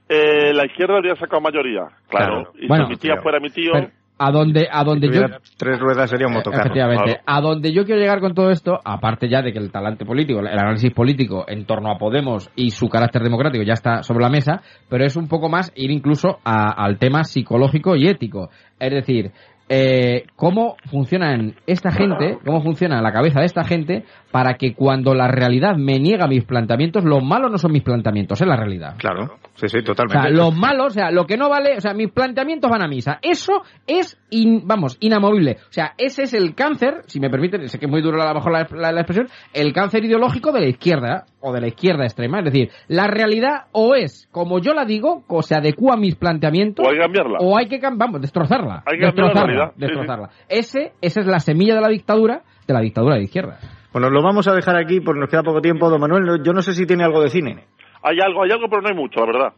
[0.09, 1.86] eh, la izquierda habría sacado mayoría.
[2.09, 2.51] Claro, Claro.
[2.59, 3.71] y Bueno, si mi tía fuera mi tío...
[3.74, 3.88] Pero
[4.19, 5.26] a donde, a donde Si yo...
[5.57, 6.61] tres ruedas sería un motocarro.
[6.63, 7.19] Efectivamente.
[7.26, 10.39] A donde yo quiero llegar con todo esto, aparte ya de que el talante político,
[10.39, 14.30] el análisis político en torno a Podemos y su carácter democrático ya está sobre la
[14.30, 18.49] mesa, pero es un poco más ir incluso a- al tema psicológico y ético.
[18.80, 19.32] Es decir,
[19.70, 25.14] eh, cómo funcionan esta gente, cómo funciona la cabeza de esta gente para que cuando
[25.14, 28.96] la realidad me niega mis planteamientos, lo malo no son mis planteamientos, es la realidad.
[28.98, 30.22] Claro, sí, sí, O totalmente.
[30.24, 32.88] sea, lo malo, o sea, lo que no vale, o sea, mis planteamientos van a
[32.88, 33.20] misa.
[33.22, 35.58] Eso es, in- vamos, inamovible.
[35.70, 38.28] O sea, ese es el cáncer, si me permiten, sé que es muy duro a
[38.28, 41.68] lo mejor la, la- la expresión, el cáncer ideológico de la izquierda o de la
[41.68, 42.40] izquierda extrema.
[42.40, 46.16] Es decir, la realidad o es como yo la digo, o se adecua a mis
[46.16, 47.38] planteamientos, O hay que cambiarla.
[47.40, 48.82] o hay que, vamos, destrozarla.
[48.88, 49.82] Hay que cambiar la destrozarla, sí, sí.
[49.82, 50.30] destrozarla.
[50.50, 53.60] Ese, esa es la semilla de la dictadura, de la dictadura de izquierda.
[53.94, 55.89] Bueno, lo vamos a dejar aquí porque nos queda poco tiempo.
[55.89, 57.66] Don Manuel, yo no sé si tiene algo de cine.
[58.02, 59.54] Hay algo, hay algo, pero no hay mucho, la verdad.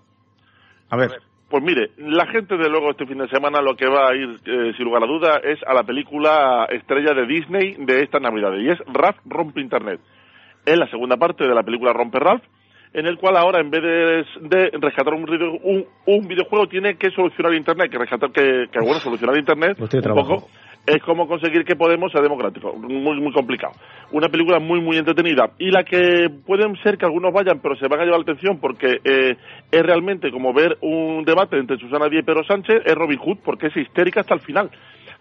[0.89, 1.11] A ver.
[1.49, 4.29] Pues mire, la gente de luego este fin de semana lo que va a ir,
[4.45, 8.51] eh, sin lugar a duda, es a la película estrella de Disney de esta Navidad,
[8.57, 9.99] y es Ralph Rompe Internet.
[10.65, 12.43] Es la segunda parte de la película Rompe Ralph,
[12.93, 15.29] en el cual ahora en vez de, de rescatar un,
[15.63, 19.99] un, un videojuego tiene que solucionar Internet, que rescatar que, que bueno, solucionar Internet Hostia,
[19.99, 20.35] un trabajo.
[20.35, 20.47] poco
[20.85, 22.73] es como conseguir que Podemos sea democrático.
[22.73, 23.73] Muy, muy complicado.
[24.11, 25.51] Una película muy, muy entretenida.
[25.59, 28.59] Y la que pueden ser que algunos vayan, pero se van a llevar la atención
[28.59, 29.35] porque eh,
[29.71, 33.37] es realmente como ver un debate entre Susana Díaz y Pedro Sánchez, es Robin Hood,
[33.43, 34.69] porque es histérica hasta el final.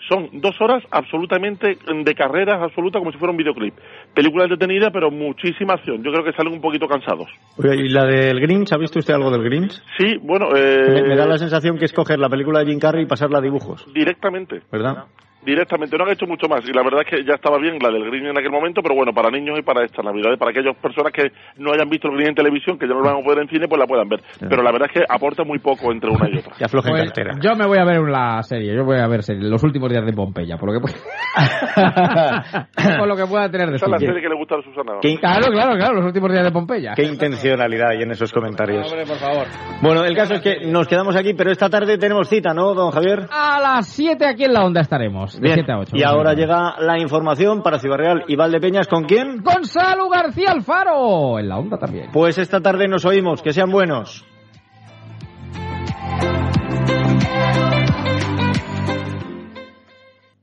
[0.08, 3.74] Son dos horas absolutamente de carreras absolutas como si fuera un videoclip.
[4.14, 6.02] Película entretenida, pero muchísima acción.
[6.02, 7.28] Yo creo que salen un poquito cansados.
[7.56, 8.72] Oye, ¿Y la del Grinch?
[8.72, 9.72] ¿Ha visto usted algo del Grinch?
[9.98, 12.78] Sí, bueno, eh, Me, me da la sensación que es coger la película de Jim
[12.78, 14.60] Carrey y pasarla a dibujos, directamente.
[14.70, 15.04] ¿verdad?
[15.44, 16.66] Directamente, no han hecho mucho más.
[16.68, 18.94] Y la verdad es que ya estaba bien la del Green en aquel momento, pero
[18.94, 22.14] bueno, para niños y para esta Navidad, para aquellas personas que no hayan visto el
[22.16, 24.08] Green en televisión, que ya no lo van a poder en cine, pues la puedan
[24.08, 24.20] ver.
[24.40, 26.54] Pero la verdad es que aporta muy poco entre una y otra.
[26.58, 27.34] Que aflojen Pues, cartera.
[27.40, 30.04] yo me voy a ver la serie, yo voy a ver serie, los últimos días
[30.06, 30.86] de Pompeya, por lo que,
[32.98, 34.98] por lo que pueda tener de Esa es la serie que le gusta a Susana.
[35.00, 36.92] ¿Qué, Claro, claro, claro, los últimos días de Pompeya.
[36.94, 38.86] qué intencionalidad hay en esos comentarios.
[38.90, 39.46] Hombre, por favor.
[39.82, 42.90] Bueno, el caso es que nos quedamos aquí, pero esta tarde tenemos cita, ¿no, don
[42.90, 43.26] Javier?
[43.30, 45.54] A las 7 aquí en la onda estaremos, de Bien.
[45.56, 45.96] 7 a 8.
[45.96, 48.88] Y ahora llega la información para Ciudad Real y Valdepeñas.
[48.88, 49.42] ¿Con quién?
[49.42, 52.10] Gonzalo García Alfaro, en la onda también.
[52.12, 53.42] Pues esta tarde nos oímos.
[53.42, 54.24] Que sean buenos.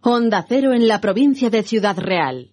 [0.01, 2.49] Onda Cero en la provincia de Ciudad Real.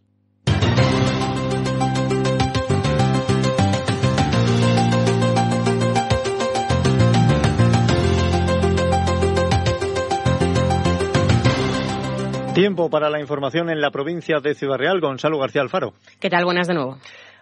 [12.59, 15.01] Tiempo para la información en la provincia de Ciudad Real.
[15.01, 15.93] Gonzalo García Alfaro.
[16.19, 16.45] ¿Qué tal?
[16.45, 16.99] Buenas de nuevo.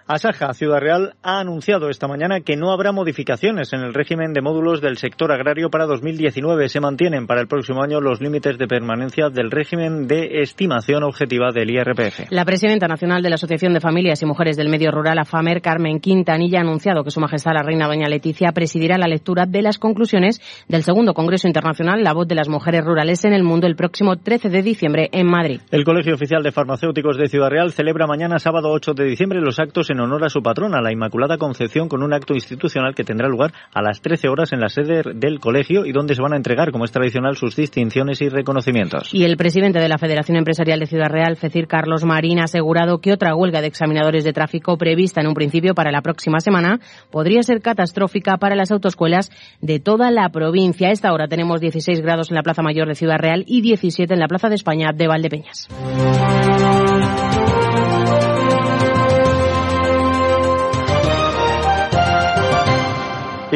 [0.08, 4.40] Asaja Ciudad Real ha anunciado esta mañana que no habrá modificaciones en el régimen de
[4.40, 6.68] módulos del sector agrario para 2019.
[6.68, 11.50] Se mantienen para el próximo año los límites de permanencia del régimen de estimación objetiva
[11.50, 12.30] del IRPF.
[12.30, 15.98] La presidenta nacional de la Asociación de Familias y Mujeres del Medio Rural, AFAMER, Carmen
[15.98, 19.80] Quintanilla, ha anunciado que Su Majestad la Reina Doña Leticia presidirá la lectura de las
[19.80, 23.74] conclusiones del segundo Congreso Internacional La Voz de las Mujeres Rurales en el Mundo el
[23.74, 25.62] próximo 13 de diciembre en Madrid.
[25.72, 29.58] El Colegio Oficial de Farmacéuticos de Ciudad Real celebra mañana sábado 8 de diciembre los
[29.58, 33.28] actos en honor a su patrona, la Inmaculada Concepción, con un acto institucional que tendrá
[33.28, 36.36] lugar a las 13 horas en la sede del colegio y donde se van a
[36.36, 39.12] entregar, como es tradicional, sus distinciones y reconocimientos.
[39.12, 42.98] Y el presidente de la Federación Empresarial de Ciudad Real, Fecir Carlos Marín, ha asegurado
[42.98, 46.80] que otra huelga de examinadores de tráfico prevista en un principio para la próxima semana
[47.10, 49.30] podría ser catastrófica para las autoescuelas
[49.60, 50.88] de toda la provincia.
[50.88, 54.12] A esta hora tenemos 16 grados en la Plaza Mayor de Ciudad Real y 17
[54.12, 55.68] en la Plaza de España de Valdepeñas.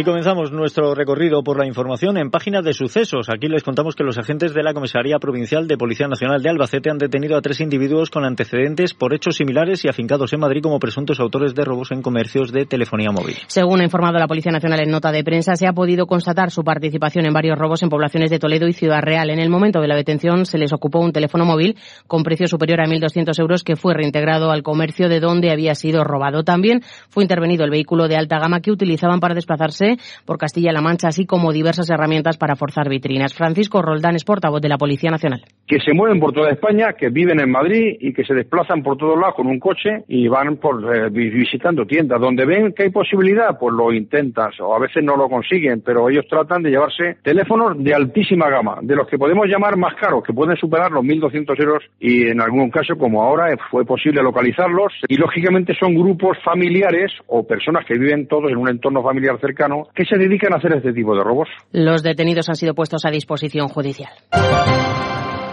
[0.01, 3.28] Y comenzamos nuestro recorrido por la información en páginas de sucesos.
[3.28, 6.88] Aquí les contamos que los agentes de la Comisaría Provincial de Policía Nacional de Albacete
[6.88, 10.78] han detenido a tres individuos con antecedentes por hechos similares y afincados en Madrid como
[10.78, 13.36] presuntos autores de robos en comercios de telefonía móvil.
[13.46, 16.64] Según ha informado la Policía Nacional en nota de prensa, se ha podido constatar su
[16.64, 19.28] participación en varios robos en poblaciones de Toledo y Ciudad Real.
[19.28, 21.76] En el momento de la detención se les ocupó un teléfono móvil
[22.07, 26.05] con precio superior a 1.200 euros que fue reintegrado al comercio de donde había sido
[26.05, 26.42] robado.
[26.42, 26.80] También
[27.11, 29.89] fue intervenido el vehículo de alta gama que utilizaban para desplazarse
[30.24, 33.34] por Castilla-La Mancha, así como diversas herramientas para forzar vitrinas.
[33.34, 35.43] Francisco Roldán es portavoz de la Policía Nacional.
[35.66, 38.97] que se mueven por toda España, que viven en Madrid y que se desplazan por
[38.97, 42.20] todos lados con un coche y van por eh, vi- visitando tiendas.
[42.20, 46.09] Donde ven que hay posibilidad, pues lo intentan o a veces no lo consiguen, pero
[46.11, 50.24] ellos tratan de llevarse teléfonos de altísima gama, de los que podemos llamar más caros,
[50.24, 54.22] que pueden superar los 1.200 euros y en algún caso, como ahora, eh, fue posible
[54.22, 54.93] localizarlos.
[55.09, 59.70] Y lógicamente son grupos familiares o personas que viven todos en un entorno familiar cercano
[59.95, 61.49] que se dedican a hacer este tipo de robos.
[61.73, 64.12] Los detenidos han sido puestos a disposición judicial.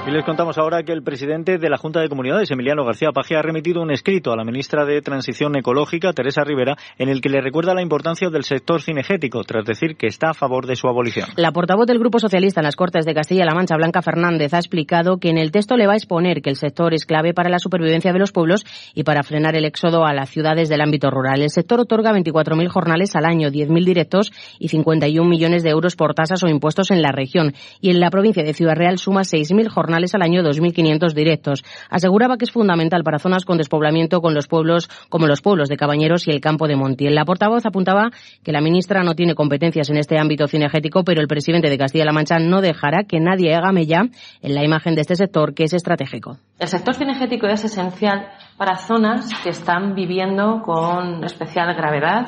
[0.08, 3.36] Y les contamos ahora que el presidente de la Junta de Comunidades, Emiliano García Paje,
[3.36, 7.28] ha remitido un escrito a la ministra de Transición Ecológica, Teresa Rivera, en el que
[7.28, 10.88] le recuerda la importancia del sector cinegético, tras decir que está a favor de su
[10.88, 11.28] abolición.
[11.36, 15.18] La portavoz del Grupo Socialista en las Cortes de Castilla-La Mancha, Blanca Fernández, ha explicado
[15.18, 17.60] que en el texto le va a exponer que el sector es clave para la
[17.60, 18.64] supervivencia de los pueblos
[18.96, 21.42] y para frenar el éxodo a las ciudades del ámbito rural.
[21.42, 26.14] El sector otorga 24.000 jornales al año, 10.000 directos y 51 millones de euros por
[26.14, 27.54] tasas o impuestos en la región.
[27.82, 31.64] Y en la provincia de Ciudad Real suma 6.000 jornales al año 2.500 directos.
[31.90, 35.78] Aseguraba que es fundamental para zonas con despoblamiento con los pueblos como los pueblos de
[35.78, 37.16] Cabañeros y el campo de Montiel.
[37.16, 38.12] La portavoz apuntaba
[38.44, 42.14] que la ministra no tiene competencias en este ámbito cinegético, pero el presidente de Castilla-La
[42.14, 44.04] Mancha no dejará que nadie haga mella
[44.42, 46.38] en la imagen de este sector que es estratégico.
[46.60, 48.28] El sector cinegético es esencial
[48.58, 52.28] para zonas que están viviendo con especial gravedad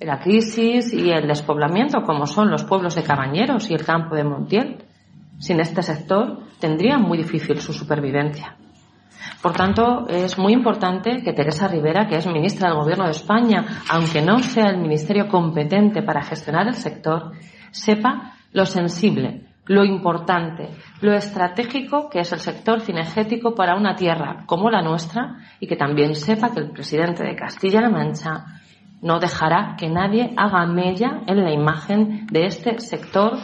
[0.00, 4.24] la crisis y el despoblamiento, como son los pueblos de Cabañeros y el campo de
[4.24, 4.85] Montiel.
[5.38, 8.56] Sin este sector tendría muy difícil su supervivencia.
[9.42, 13.64] Por tanto, es muy importante que Teresa Rivera, que es ministra del Gobierno de España,
[13.90, 17.32] aunque no sea el ministerio competente para gestionar el sector,
[17.70, 20.70] sepa lo sensible, lo importante,
[21.00, 25.76] lo estratégico que es el sector cinegético para una tierra como la nuestra y que
[25.76, 28.46] también sepa que el presidente de Castilla-La Mancha
[29.02, 33.38] no dejará que nadie haga mella en la imagen de este sector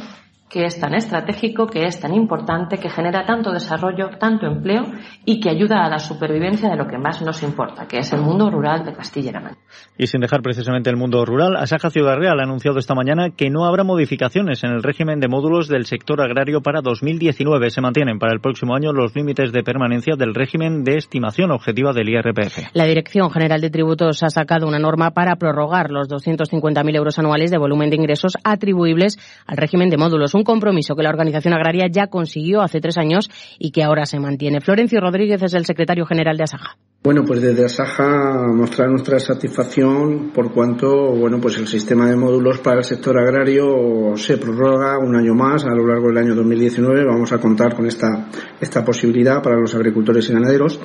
[0.52, 4.82] que es tan estratégico, que es tan importante, que genera tanto desarrollo, tanto empleo
[5.24, 8.20] y que ayuda a la supervivencia de lo que más nos importa, que es el
[8.20, 9.60] mundo rural de Castilla-La Mancha.
[9.96, 13.48] Y sin dejar precisamente el mundo rural, Asaja Ciudad Real ha anunciado esta mañana que
[13.48, 17.70] no habrá modificaciones en el régimen de módulos del sector agrario para 2019.
[17.70, 21.94] Se mantienen para el próximo año los límites de permanencia del régimen de estimación objetiva
[21.94, 22.74] del IRPF.
[22.74, 27.50] La Dirección General de Tributos ha sacado una norma para prorrogar los 250.000 euros anuales
[27.50, 31.86] de volumen de ingresos atribuibles al régimen de módulos un compromiso que la organización agraria
[31.90, 33.28] ya consiguió hace tres años
[33.58, 34.60] y que ahora se mantiene.
[34.60, 36.76] Florencio Rodríguez es el secretario general de Asaja.
[37.04, 42.60] Bueno, pues desde Asaja mostrar nuestra satisfacción por cuanto, bueno, pues el sistema de módulos
[42.60, 47.04] para el sector agrario se prorroga un año más a lo largo del año 2019.
[47.04, 48.28] Vamos a contar con esta,
[48.60, 50.78] esta posibilidad para los agricultores y ganaderos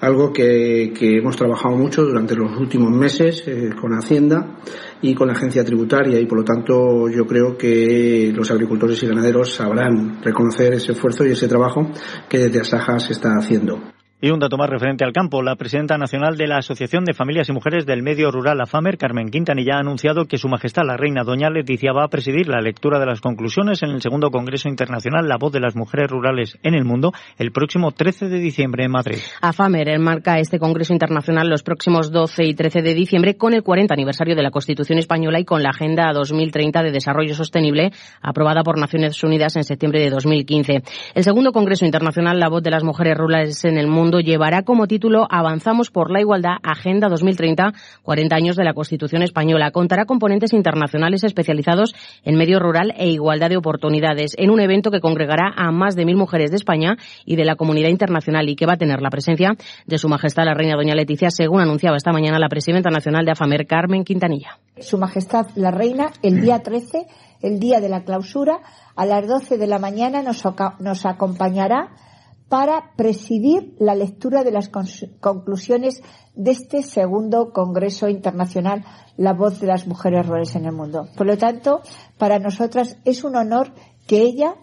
[0.00, 4.56] algo que, que, hemos trabajado mucho durante los últimos meses eh, con Hacienda
[5.00, 9.06] y con la agencia tributaria y por lo tanto yo creo que los agricultores y
[9.06, 11.90] ganaderos sabrán reconocer ese esfuerzo y ese trabajo
[12.28, 13.93] que desde Asaja se está haciendo.
[14.24, 15.42] Y un dato más referente al campo.
[15.42, 19.28] La presidenta nacional de la Asociación de Familias y Mujeres del Medio Rural, AFAMER, Carmen
[19.28, 22.98] Quintanilla, ha anunciado que Su Majestad la Reina Doña Leticia va a presidir la lectura
[22.98, 26.72] de las conclusiones en el segundo Congreso Internacional La Voz de las Mujeres Rurales en
[26.72, 29.18] el Mundo el próximo 13 de diciembre en Madrid.
[29.42, 33.92] AFAMER enmarca este Congreso Internacional los próximos 12 y 13 de diciembre con el 40
[33.92, 38.78] aniversario de la Constitución Española y con la Agenda 2030 de Desarrollo Sostenible aprobada por
[38.78, 40.82] Naciones Unidas en septiembre de 2015.
[41.14, 44.86] El segundo Congreso Internacional La Voz de las Mujeres Rurales en el Mundo llevará como
[44.86, 49.70] título Avanzamos por la Igualdad, Agenda 2030, 40 años de la Constitución Española.
[49.70, 51.94] Contará componentes internacionales especializados
[52.24, 56.04] en medio rural e igualdad de oportunidades, en un evento que congregará a más de
[56.04, 59.10] mil mujeres de España y de la comunidad internacional y que va a tener la
[59.10, 59.56] presencia
[59.86, 63.32] de Su Majestad la Reina Doña Leticia, según anunciaba esta mañana la presidenta nacional de
[63.32, 64.58] AFAMER, Carmen Quintanilla.
[64.78, 67.06] Su Majestad la Reina, el día 13,
[67.42, 68.58] el día de la clausura,
[68.96, 70.42] a las 12 de la mañana nos,
[70.80, 71.90] nos acompañará
[72.48, 76.02] para presidir la lectura de las conclusiones
[76.34, 78.84] de este segundo Congreso Internacional
[79.16, 81.08] La Voz de las Mujeres Rurales en el Mundo.
[81.16, 81.80] Por lo tanto,
[82.18, 83.72] para nosotras es un honor
[84.06, 84.54] que ella,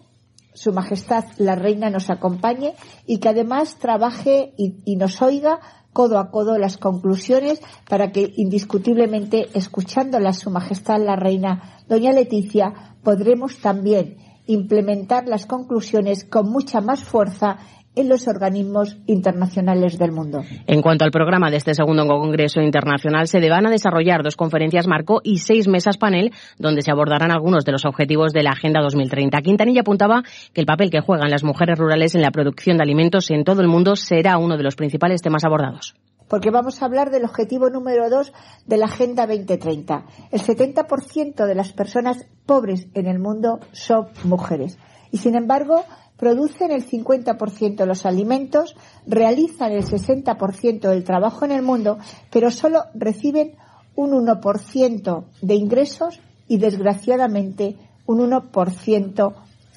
[0.54, 2.76] Su Majestad la Reina, nos acompañe
[3.06, 5.60] y que además trabaje y, y nos oiga
[5.94, 12.96] codo a codo las conclusiones para que indiscutiblemente, escuchándolas Su Majestad la Reina, Doña Leticia,
[13.04, 14.18] podremos también
[14.54, 17.58] implementar las conclusiones con mucha más fuerza
[17.96, 20.42] en los organismos internacionales del mundo.
[20.68, 24.88] En cuanto al programa de este segundo Congreso Internacional, se van a desarrollar dos conferencias
[24.88, 28.82] marco y seis mesas panel, donde se abordarán algunos de los objetivos de la Agenda
[28.82, 29.42] 2030.
[29.42, 30.24] Quintanilla apuntaba
[30.54, 33.62] que el papel que juegan las mujeres rurales en la producción de alimentos en todo
[33.62, 35.96] el mundo será uno de los principales temas abordados
[36.32, 38.32] porque vamos a hablar del objetivo número dos
[38.66, 40.06] de la Agenda 2030.
[40.32, 44.78] El 70% de las personas pobres en el mundo son mujeres.
[45.12, 45.84] Y sin embargo,
[46.16, 51.98] producen el 50% de los alimentos, realizan el 60% del trabajo en el mundo,
[52.32, 53.58] pero solo reciben
[53.96, 57.76] un 1% de ingresos y, desgraciadamente,
[58.06, 59.34] un 1%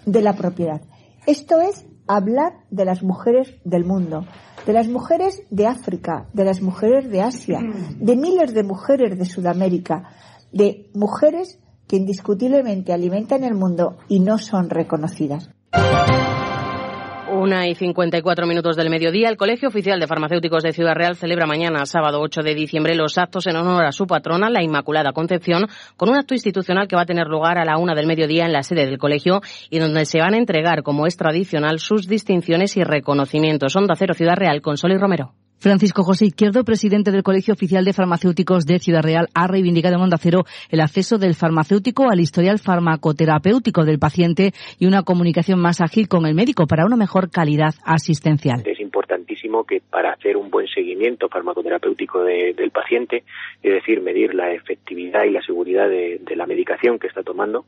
[0.07, 0.83] de la propiedad.
[1.27, 4.25] Esto es hablar de las mujeres del mundo,
[4.67, 7.61] de las mujeres de África, de las mujeres de Asia,
[7.97, 10.11] de miles de mujeres de Sudamérica,
[10.53, 15.51] de mujeres que indiscutiblemente alimentan el mundo y no son reconocidas.
[17.45, 21.47] Una y 54 minutos del mediodía, el Colegio Oficial de Farmacéuticos de Ciudad Real celebra
[21.47, 25.67] mañana, sábado 8 de diciembre, los actos en honor a su patrona, la Inmaculada Concepción,
[25.99, 28.53] con un acto institucional que va a tener lugar a la una del mediodía en
[28.55, 32.79] la sede del colegio y donde se van a entregar, como es tradicional, sus distinciones
[32.79, 33.77] y reconocimientos.
[33.77, 35.35] Onda Cero Ciudad Real, con Sol y Romero.
[35.59, 40.03] Francisco José Izquierdo, presidente del Colegio Oficial de Farmacéuticos de Ciudad Real, ha reivindicado en
[40.03, 45.81] Onda Cero el acceso del farmacéutico al historial farmacoterapéutico del paciente y una comunicación más
[45.81, 48.63] ágil con el médico para una mejor calidad asistencial.
[48.67, 53.25] Es importantísimo que para hacer un buen seguimiento farmacoterapéutico del paciente,
[53.63, 57.65] es decir, medir la efectividad y la seguridad de, de la medicación que está tomando,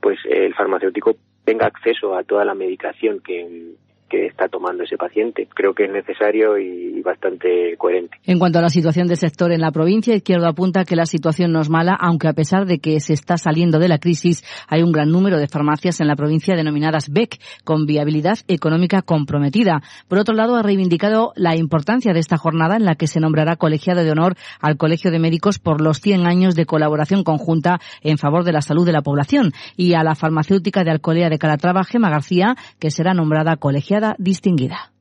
[0.00, 3.74] pues el farmacéutico tenga acceso a toda la medicación que,
[4.08, 5.48] que está tomando ese paciente.
[5.54, 8.18] Creo que es necesario y bastante coherente.
[8.24, 11.52] En cuanto a la situación del sector en la provincia, Izquierdo apunta que la situación
[11.52, 14.82] no es mala, aunque a pesar de que se está saliendo de la crisis, hay
[14.82, 19.82] un gran número de farmacias en la provincia denominadas BEC, con viabilidad económica comprometida.
[20.08, 23.56] Por otro lado, ha reivindicado la importancia de esta jornada en la que se nombrará
[23.56, 28.18] colegiado de honor al Colegio de Médicos por los 100 años de colaboración conjunta en
[28.18, 31.84] favor de la salud de la población y a la farmacéutica de Alcolea de Calatrava,
[31.84, 34.92] Gema García, que será nombrada colegiada distinguida.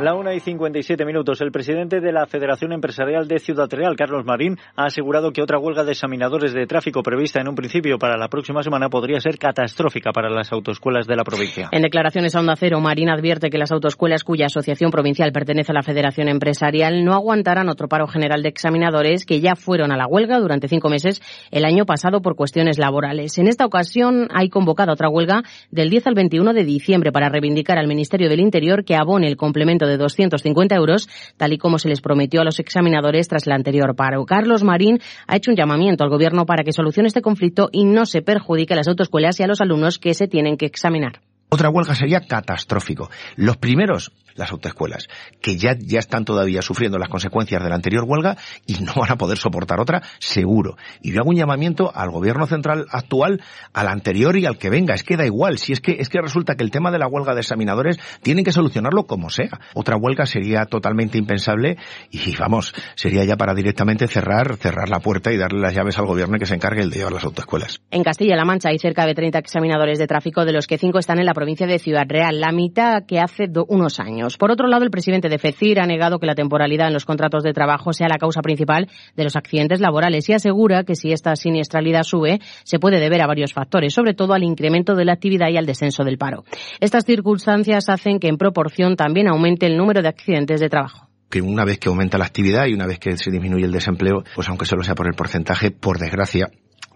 [0.00, 1.40] La una y 57 minutos.
[1.40, 5.60] El presidente de la Federación Empresarial de Ciudad Real, Carlos Marín, ha asegurado que otra
[5.60, 9.38] huelga de examinadores de tráfico prevista en un principio para la próxima semana podría ser
[9.38, 11.68] catastrófica para las autoescuelas de la provincia.
[11.70, 15.74] En declaraciones a Onda Cero, Marín advierte que las autoescuelas cuya asociación provincial pertenece a
[15.74, 20.08] la Federación Empresarial no aguantarán otro paro general de examinadores que ya fueron a la
[20.08, 21.22] huelga durante cinco meses
[21.52, 23.38] el año pasado por cuestiones laborales.
[23.38, 27.78] En esta ocasión hay convocada otra huelga del 10 al 21 de diciembre para reivindicar
[27.78, 31.88] al Ministerio del Interior que abone el complemento de 250 euros, tal y como se
[31.88, 34.24] les prometió a los examinadores tras el anterior paro.
[34.24, 38.06] Carlos Marín ha hecho un llamamiento al Gobierno para que solucione este conflicto y no
[38.06, 41.20] se perjudique a las autoescuelas y a los alumnos que se tienen que examinar.
[41.48, 43.10] Otra huelga sería catastrófico.
[43.36, 45.08] Los primeros, las autoescuelas,
[45.40, 48.36] que ya, ya están todavía sufriendo las consecuencias de la anterior huelga
[48.66, 50.76] y no van a poder soportar otra, seguro.
[51.00, 53.40] Y yo hago un llamamiento al gobierno central actual,
[53.72, 54.94] al anterior y al que venga.
[54.94, 55.58] Es que da igual.
[55.58, 58.44] Si es que, es que resulta que el tema de la huelga de examinadores tienen
[58.44, 59.60] que solucionarlo como sea.
[59.74, 61.76] Otra huelga sería totalmente impensable
[62.10, 66.06] y vamos, sería ya para directamente cerrar, cerrar la puerta y darle las llaves al
[66.06, 67.80] gobierno que se encargue el de llevar las autoescuelas.
[67.90, 71.18] En Castilla-La Mancha hay cerca de 30 examinadores de tráfico, de los que cinco están
[71.18, 74.38] en la provincia de Ciudad Real, la mitad que hace unos años.
[74.38, 77.42] Por otro lado, el presidente de FECIR ha negado que la temporalidad en los contratos
[77.42, 81.36] de trabajo sea la causa principal de los accidentes laborales y asegura que si esta
[81.36, 85.50] siniestralidad sube, se puede deber a varios factores, sobre todo al incremento de la actividad
[85.50, 86.44] y al descenso del paro.
[86.80, 91.08] Estas circunstancias hacen que en proporción también aumente el número de accidentes de trabajo
[91.40, 94.48] una vez que aumenta la actividad y una vez que se disminuye el desempleo, pues
[94.48, 96.48] aunque solo sea por el porcentaje, por desgracia,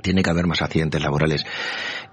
[0.02, 1.44] tiene que haber más accidentes laborales.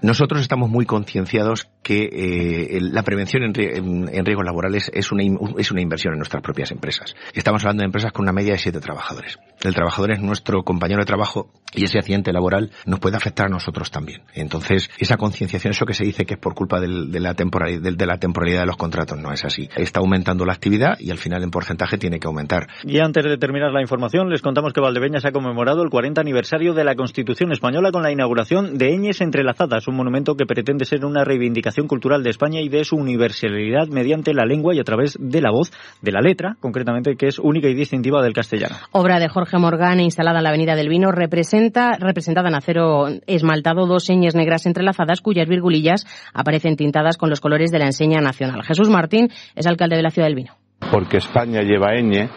[0.01, 5.23] Nosotros estamos muy concienciados que eh, la prevención en, en, riesgos laborales es una,
[5.57, 7.15] es una inversión en nuestras propias empresas.
[7.33, 9.37] Estamos hablando de empresas con una media de siete trabajadores.
[9.63, 13.49] El trabajador es nuestro compañero de trabajo y ese accidente laboral nos puede afectar a
[13.49, 14.21] nosotros también.
[14.33, 18.65] Entonces, esa concienciación, eso que se dice que es por culpa de, la temporalidad, de
[18.65, 19.69] los contratos, no es así.
[19.75, 22.67] Está aumentando la actividad y al final en porcentaje tiene que aumentar.
[22.83, 26.73] Y antes de terminar la información, les contamos que Valdepeñas ha conmemorado el 40 aniversario
[26.73, 31.23] de la Constitución Española con la inauguración de Eñes Entrelazadas, monumento que pretende ser una
[31.23, 35.41] reivindicación cultural de España y de su universalidad mediante la lengua y a través de
[35.41, 35.71] la voz,
[36.01, 38.75] de la letra, concretamente, que es única y distintiva del castellano.
[38.91, 43.87] Obra de Jorge Morgan, instalada en la Avenida del Vino, representa, representada en acero esmaltado,
[43.87, 48.63] dos señas negras entrelazadas cuyas virgulillas aparecen tintadas con los colores de la enseña nacional.
[48.63, 52.29] Jesús Martín es alcalde de la Ciudad del Vino porque España lleva ñ,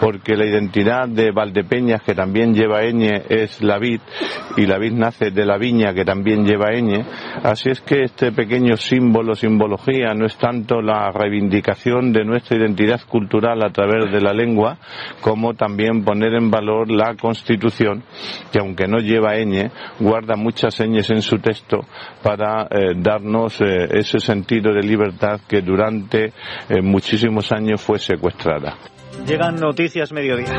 [0.00, 4.00] porque la identidad de Valdepeñas, que también lleva ñ, es la vid,
[4.56, 7.04] y la vid nace de la viña, que también lleva ñ.
[7.42, 13.00] Así es que este pequeño símbolo, simbología, no es tanto la reivindicación de nuestra identidad
[13.06, 14.78] cultural a través de la lengua,
[15.20, 18.02] como también poner en valor la Constitución,
[18.50, 21.80] que aunque no lleva ñ, guarda muchas ñes en su texto
[22.22, 26.32] para eh, darnos eh, ese sentido de libertad que durante
[26.68, 28.76] eh, muchísimos años fue secuestrada.
[29.26, 30.58] Llegan noticias mediodía.